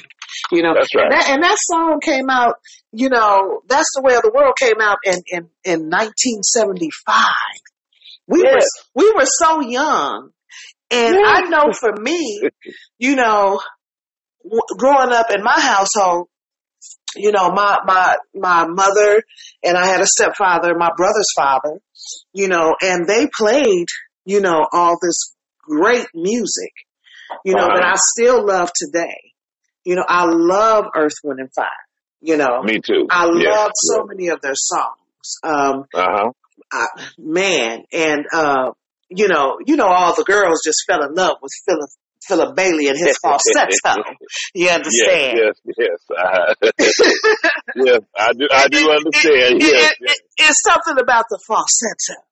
You 0.52 0.62
know, 0.62 0.74
That's 0.74 0.94
right. 0.94 1.04
and 1.04 1.12
that, 1.12 1.28
and 1.30 1.42
that 1.42 1.56
song 1.60 2.00
came 2.02 2.28
out, 2.30 2.56
you 2.92 3.08
know, 3.08 3.60
that's 3.68 3.90
the 3.94 4.02
way 4.02 4.14
of 4.16 4.22
the 4.22 4.32
world 4.34 4.54
came 4.58 4.80
out 4.80 4.98
in, 5.04 5.14
in, 5.30 5.48
in 5.64 5.90
1975. 5.90 7.24
We 8.26 8.42
were, 8.42 8.58
we 8.94 9.12
were 9.12 9.26
so 9.26 9.60
young. 9.60 10.30
And 10.90 11.14
Yeah. 11.14 11.22
I 11.24 11.40
know 11.48 11.72
for 11.72 11.92
me, 12.00 12.48
you 12.98 13.16
know, 13.16 13.60
w- 14.42 14.60
growing 14.78 15.12
up 15.12 15.26
in 15.30 15.42
my 15.42 15.58
household, 15.58 16.28
you 17.16 17.32
know, 17.32 17.50
my, 17.50 17.78
my, 17.84 18.16
my 18.34 18.66
mother 18.66 19.22
and 19.62 19.76
I 19.76 19.86
had 19.86 20.00
a 20.00 20.06
stepfather, 20.06 20.74
my 20.76 20.90
brother's 20.96 21.28
father, 21.36 21.80
you 22.32 22.48
know, 22.48 22.74
and 22.82 23.06
they 23.06 23.28
played, 23.38 23.86
you 24.24 24.40
know, 24.40 24.66
all 24.72 24.96
this 25.00 25.34
great 25.60 26.06
music, 26.14 26.72
you 27.44 27.54
know, 27.54 27.64
Uh-huh. 27.66 27.74
that 27.74 27.84
I 27.84 27.94
still 27.96 28.44
love 28.46 28.70
today. 28.74 29.16
You 29.84 29.96
know, 29.96 30.04
I 30.08 30.24
love 30.26 30.86
Earth, 30.96 31.12
Wind 31.24 31.40
and 31.40 31.50
Fire. 31.54 31.68
You 32.20 32.36
know, 32.38 32.62
Me 32.62 32.80
too. 32.80 33.06
I 33.10 33.26
Yeah. 33.26 33.50
love 33.50 33.70
so 33.74 34.04
many 34.04 34.28
of 34.28 34.40
their 34.40 34.54
songs. 34.54 35.38
Um, 35.42 35.84
Uh 35.94 36.06
huh. 36.10 36.30
I, 36.72 36.86
man, 37.18 37.84
and 37.92 38.24
uh, 38.32 38.70
you 39.10 39.28
know, 39.28 39.58
you 39.66 39.76
know, 39.76 39.86
all 39.86 40.14
the 40.14 40.24
girls 40.24 40.60
just 40.64 40.84
fell 40.86 41.02
in 41.04 41.14
love 41.14 41.36
with 41.42 41.52
Philip 41.66 41.90
Philip 42.26 42.56
Bailey 42.56 42.86
and 42.88 42.96
his 42.98 43.18
falsetto. 43.22 44.02
You 44.54 44.70
understand? 44.70 45.38
yes, 45.38 45.60
yes. 45.76 45.98
Uh, 46.10 46.54
yes, 47.76 48.00
I 48.16 48.32
do. 48.32 48.48
I 48.50 48.68
do 48.68 48.90
understand. 48.90 49.60
It- 49.60 49.62
Yes, 49.62 49.90
it- 49.92 49.96
yes. 50.00 50.14
it- 50.14 50.22
it's 50.38 50.62
something 50.64 50.98
about 51.02 51.26
the 51.30 51.38
falsetto. 51.46 52.22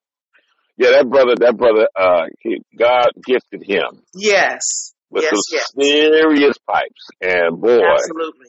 Yeah, 0.77 0.91
that 0.93 1.09
brother, 1.09 1.35
that 1.41 1.57
brother, 1.57 1.89
uh, 1.95 2.27
he, 2.41 2.63
God 2.79 3.09
gifted 3.25 3.63
him 3.63 4.03
Yes, 4.15 4.95
with 5.11 5.25
yes, 5.25 5.33
some 5.33 5.59
yes, 5.59 5.73
serious 5.79 6.57
pipes, 6.69 7.07
and 7.21 7.61
boy, 7.61 7.81
absolutely. 7.85 8.47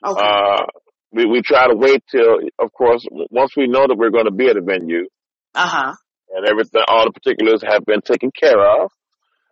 Okay. 0.04 0.20
Uh, 0.20 0.64
we, 1.12 1.26
we 1.26 1.40
try 1.42 1.68
to 1.68 1.76
wait 1.76 2.02
till, 2.10 2.38
of 2.58 2.72
course, 2.72 3.06
once 3.30 3.52
we 3.56 3.68
know 3.68 3.86
that 3.86 3.96
we're 3.96 4.10
going 4.10 4.24
to 4.24 4.32
be 4.32 4.48
at 4.48 4.56
a 4.56 4.60
venue 4.62 5.06
Uh 5.54 5.66
huh. 5.68 5.92
And 6.34 6.46
everything, 6.46 6.82
all 6.88 7.04
the 7.04 7.12
particulars 7.12 7.62
have 7.66 7.84
been 7.84 8.00
taken 8.00 8.30
care 8.30 8.58
of, 8.82 8.90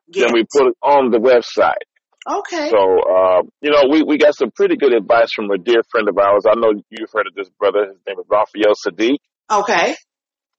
Yeah. 0.09 0.25
then 0.27 0.35
we 0.35 0.45
put 0.45 0.69
it 0.69 0.77
on 0.83 1.11
the 1.11 1.19
website. 1.19 1.85
Okay. 2.29 2.69
So, 2.71 2.77
uh, 3.01 3.43
you 3.61 3.71
know, 3.71 3.85
we, 3.91 4.03
we 4.03 4.19
got 4.19 4.35
some 4.37 4.51
pretty 4.51 4.77
good 4.77 4.93
advice 4.95 5.33
from 5.35 5.51
a 5.51 5.59
dear 5.59 5.83
friend 5.91 6.09
of 6.09 6.17
ours. 6.19 6.45
I 6.49 6.55
know 6.57 6.73
you've 6.91 7.11
heard 7.13 7.27
of 7.27 7.35
this 7.35 7.49
brother. 7.59 7.87
His 7.89 7.99
name 8.07 8.19
is 8.19 8.27
Raphael 8.29 8.75
Saadiq. 8.87 9.17
Okay. 9.51 9.95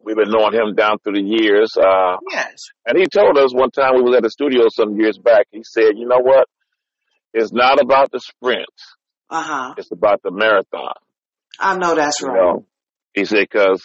We've 0.03 0.15
been 0.15 0.31
knowing 0.31 0.53
him 0.53 0.73
down 0.75 0.97
through 1.03 1.13
the 1.13 1.23
years. 1.23 1.71
Uh, 1.77 2.17
Yes. 2.31 2.55
and 2.87 2.97
he 2.97 3.05
told 3.05 3.37
us 3.37 3.53
one 3.53 3.69
time 3.71 3.95
we 3.95 4.01
was 4.01 4.15
at 4.15 4.23
the 4.23 4.31
studio 4.31 4.63
some 4.69 4.99
years 4.99 5.17
back, 5.19 5.45
he 5.51 5.61
said, 5.63 5.91
you 5.95 6.07
know 6.07 6.19
what? 6.19 6.47
It's 7.33 7.53
not 7.53 7.79
about 7.79 8.11
the 8.11 8.19
sprint. 8.19 8.65
Uh 9.29 9.41
huh. 9.43 9.73
It's 9.77 9.91
about 9.91 10.21
the 10.23 10.31
marathon. 10.31 10.93
I 11.59 11.77
know 11.77 11.93
that's 11.95 12.19
You 12.21 12.27
right. 12.27 12.35
know, 12.41 12.65
he 13.13 13.25
said, 13.25 13.47
cause 13.49 13.81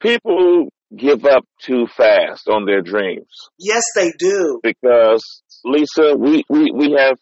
people 0.00 0.68
give 0.96 1.24
up 1.24 1.44
too 1.62 1.86
fast 1.96 2.48
on 2.48 2.64
their 2.66 2.82
dreams 2.82 3.28
Yes, 3.58 3.82
they 3.96 4.12
do. 4.18 4.60
because 4.62 5.42
Lisa, 5.64 6.14
we, 6.16 6.44
we, 6.48 6.70
we 6.72 6.96
have, 6.98 7.18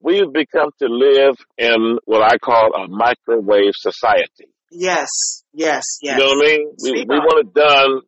we've 0.00 0.32
become 0.32 0.70
to 0.80 0.86
live 0.88 1.34
in 1.58 1.98
what 2.04 2.22
I 2.22 2.38
call 2.38 2.72
a 2.74 2.88
microwave 2.88 3.72
society. 3.74 4.48
Yes. 4.70 5.08
Yes. 5.52 5.82
Yes. 6.02 6.18
You 6.18 6.24
know 6.24 6.30
what 6.30 6.46
I 6.46 6.48
mean? 6.48 6.68
We, 6.82 6.88
Speak 6.88 7.08
we 7.08 7.16
on 7.16 7.22
want 7.24 7.46
it 7.46 7.54
done 7.54 8.00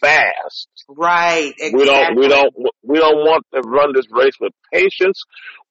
fast. 0.00 0.68
Right. 0.88 1.52
Exactly. 1.58 1.78
We 1.78 1.84
don't, 1.84 2.16
we 2.18 2.28
don't, 2.28 2.54
we 2.82 2.98
don't 2.98 3.16
want 3.18 3.44
to 3.54 3.60
run 3.62 3.92
this 3.94 4.06
race 4.10 4.34
with 4.40 4.52
patience. 4.72 5.20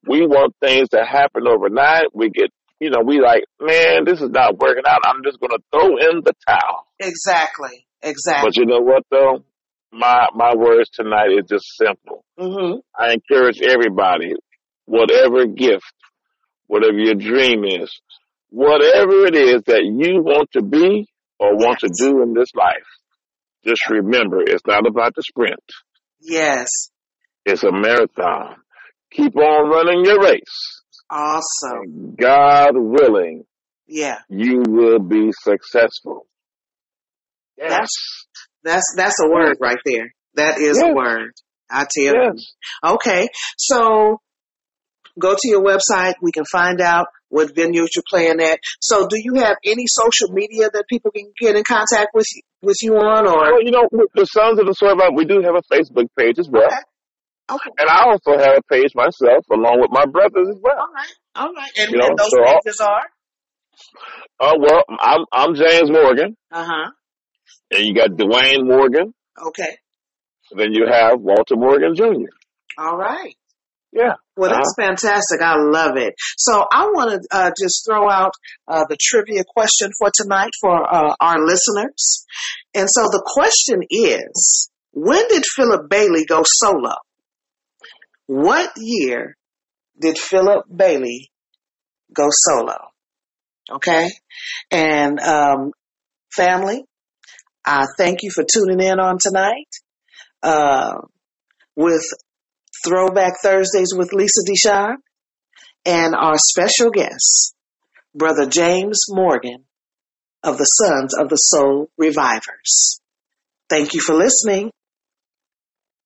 We 0.06 0.26
want 0.26 0.54
things 0.60 0.88
to 0.90 1.04
happen 1.04 1.46
overnight. 1.48 2.06
We 2.14 2.30
get, 2.30 2.50
you 2.80 2.90
know, 2.90 3.00
we 3.04 3.20
like, 3.20 3.44
man, 3.60 4.04
this 4.04 4.20
is 4.20 4.30
not 4.30 4.58
working 4.58 4.84
out. 4.86 5.00
I'm 5.04 5.22
just 5.24 5.40
going 5.40 5.50
to 5.50 5.62
throw 5.72 5.96
in 5.96 6.22
the 6.24 6.32
towel. 6.48 6.86
Exactly. 7.00 7.86
Exactly. 8.02 8.48
But 8.48 8.56
you 8.56 8.66
know 8.66 8.80
what 8.80 9.04
though? 9.10 9.44
My, 9.90 10.28
my 10.34 10.54
words 10.54 10.90
tonight 10.90 11.30
is 11.30 11.48
just 11.48 11.64
simple. 11.76 12.24
Mm-hmm. 12.38 12.78
I 12.98 13.14
encourage 13.14 13.60
everybody, 13.62 14.34
whatever 14.84 15.46
gift, 15.46 15.92
whatever 16.66 16.98
your 16.98 17.14
dream 17.14 17.64
is, 17.64 17.90
whatever 18.50 19.26
it 19.26 19.34
is 19.34 19.62
that 19.66 19.82
you 19.84 20.22
want 20.22 20.50
to 20.52 20.62
be 20.62 21.06
or 21.40 21.56
want 21.56 21.78
to 21.80 21.88
do 21.98 22.22
in 22.22 22.34
this 22.34 22.48
life, 22.54 22.84
just 23.66 23.88
remember 23.88 24.42
it's 24.42 24.66
not 24.66 24.86
about 24.86 25.14
the 25.14 25.22
sprint. 25.22 25.62
Yes. 26.20 26.68
It's 27.46 27.64
a 27.64 27.72
marathon. 27.72 28.56
Keep 29.10 29.36
on 29.36 29.70
running 29.70 30.04
your 30.04 30.20
race. 30.20 30.82
Awesome. 31.10 31.82
And 31.84 32.16
God 32.18 32.72
willing, 32.74 33.44
Yeah. 33.86 34.18
you 34.28 34.62
will 34.68 34.98
be 34.98 35.30
successful. 35.32 36.26
Yes. 37.58 37.70
That's 37.70 38.26
that's 38.64 38.94
that's 38.96 39.20
a 39.24 39.28
word 39.28 39.56
right 39.60 39.78
there. 39.84 40.12
That 40.34 40.58
is 40.58 40.76
Yes. 40.78 40.90
a 40.90 40.94
word. 40.94 41.32
I 41.70 41.86
tell 41.90 42.14
you. 42.14 42.32
Okay. 42.84 43.28
So 43.58 44.18
go 45.18 45.34
to 45.34 45.48
your 45.48 45.62
website. 45.62 46.14
We 46.22 46.32
can 46.32 46.44
find 46.50 46.80
out 46.80 47.06
what 47.28 47.54
venues 47.54 47.88
you're 47.94 48.04
playing 48.08 48.40
at. 48.40 48.58
So 48.80 49.06
do 49.06 49.16
you 49.22 49.34
have 49.42 49.56
any 49.64 49.84
social 49.86 50.32
media 50.32 50.70
that 50.72 50.84
people 50.88 51.10
can 51.10 51.30
get 51.38 51.56
in 51.56 51.64
contact 51.64 52.08
with 52.14 52.26
with 52.62 52.76
you 52.82 52.94
on 52.96 53.26
or 53.26 53.52
Well, 53.52 53.62
you 53.62 53.70
know, 53.70 53.86
with 53.92 54.08
the 54.14 54.24
Sons 54.24 54.58
of 54.58 54.66
the 54.66 54.72
Survivor, 54.72 55.12
we 55.14 55.24
do 55.24 55.42
have 55.42 55.54
a 55.54 55.62
Facebook 55.74 56.06
page 56.18 56.38
as 56.38 56.48
well. 56.50 56.66
Okay. 56.66 56.76
Okay. 57.50 57.70
And 57.78 57.88
I 57.88 58.04
also 58.04 58.38
have 58.38 58.58
a 58.58 58.62
page 58.70 58.92
myself 58.94 59.44
along 59.50 59.80
with 59.80 59.90
my 59.90 60.04
brothers 60.06 60.48
as 60.50 60.58
well. 60.62 60.76
All 60.78 60.92
right. 60.94 61.12
All 61.34 61.52
right. 61.54 61.70
And, 61.78 61.90
You 61.92 61.98
know, 61.98 62.08
those 62.16 62.30
so 62.30 62.44
pages 62.44 62.80
are? 62.80 63.02
Uh, 64.40 64.54
well, 64.60 64.82
I'm, 65.00 65.24
I'm 65.32 65.54
James 65.54 65.90
Morgan, 65.90 66.36
Uh 66.52 66.64
huh. 66.64 66.90
And 67.70 67.84
you 67.84 67.94
got 67.94 68.10
Dwayne 68.10 68.64
Morgan, 68.66 69.12
Okay. 69.46 69.78
then 70.56 70.72
you 70.72 70.86
have 70.90 71.20
Walter 71.20 71.56
Morgan 71.56 71.94
Jr. 71.94 72.30
All 72.78 72.96
right. 72.96 73.34
Yeah. 73.92 74.14
Well, 74.36 74.50
that's 74.50 74.74
fantastic. 74.78 75.40
I 75.42 75.56
love 75.56 75.96
it. 75.96 76.14
So 76.36 76.62
I 76.70 76.84
want 76.86 77.10
to 77.22 77.36
uh, 77.36 77.50
just 77.58 77.84
throw 77.88 78.08
out 78.10 78.32
uh, 78.68 78.84
the 78.88 78.96
trivia 79.00 79.44
question 79.46 79.90
for 79.98 80.10
tonight 80.14 80.50
for 80.60 80.74
uh, 80.94 81.14
our 81.20 81.38
listeners. 81.44 82.24
And 82.74 82.86
so 82.90 83.04
the 83.04 83.22
question 83.26 83.80
is, 83.90 84.70
when 84.92 85.26
did 85.28 85.44
Philip 85.56 85.88
Bailey 85.88 86.26
go 86.26 86.42
solo? 86.44 86.94
What 88.26 88.72
year 88.76 89.36
did 89.98 90.18
Philip 90.18 90.64
Bailey 90.74 91.30
go 92.12 92.28
solo? 92.30 92.76
Okay. 93.70 94.10
And 94.70 95.18
um, 95.20 95.72
family, 96.34 96.84
I 97.64 97.84
thank 97.96 98.22
you 98.22 98.30
for 98.30 98.44
tuning 98.44 98.80
in 98.80 98.98
on 98.98 99.18
tonight 99.20 99.68
uh, 100.42 100.94
with 101.76 102.04
Throwback 102.84 103.34
Thursdays 103.42 103.92
with 103.96 104.12
Lisa 104.12 104.42
Deshon 104.48 104.94
and 105.84 106.14
our 106.14 106.36
special 106.36 106.90
guest, 106.90 107.54
Brother 108.14 108.46
James 108.46 109.04
Morgan 109.08 109.64
of 110.42 110.58
the 110.58 110.64
Sons 110.64 111.14
of 111.18 111.28
the 111.28 111.36
Soul 111.36 111.90
Revivers. 111.98 113.00
Thank 113.68 113.94
you 113.94 114.00
for 114.00 114.14
listening. 114.14 114.70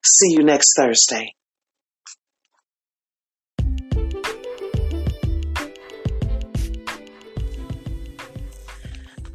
See 0.05 0.33
you 0.33 0.45
next 0.45 0.75
Thursday. 0.77 1.35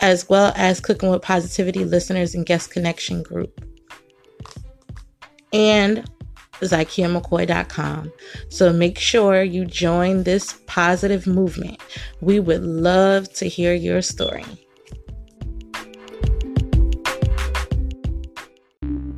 as 0.00 0.28
well 0.28 0.52
as 0.56 0.80
Cooking 0.80 1.10
with 1.10 1.22
Positivity 1.22 1.84
listeners 1.84 2.34
and 2.34 2.44
guest 2.46 2.70
connection 2.70 3.22
group. 3.22 3.64
And 5.52 6.08
ZykiaMcCoy.com. 6.60 8.12
So 8.48 8.72
make 8.72 8.98
sure 8.98 9.42
you 9.42 9.64
join 9.64 10.22
this 10.24 10.60
positive 10.66 11.26
movement. 11.26 11.80
We 12.20 12.40
would 12.40 12.62
love 12.62 13.32
to 13.34 13.48
hear 13.48 13.74
your 13.74 14.02
story. 14.02 14.44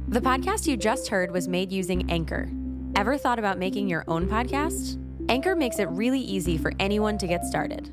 The 0.08 0.20
podcast 0.20 0.66
you 0.66 0.76
just 0.76 1.08
heard 1.08 1.30
was 1.30 1.46
made 1.46 1.70
using 1.72 2.10
Anchor. 2.10 2.48
Ever 2.94 3.18
thought 3.18 3.38
about 3.38 3.58
making 3.58 3.88
your 3.88 4.04
own 4.08 4.26
podcast? 4.26 5.02
Anchor 5.28 5.54
makes 5.54 5.78
it 5.78 5.88
really 5.90 6.20
easy 6.20 6.56
for 6.56 6.72
anyone 6.78 7.18
to 7.18 7.26
get 7.26 7.44
started. 7.44 7.92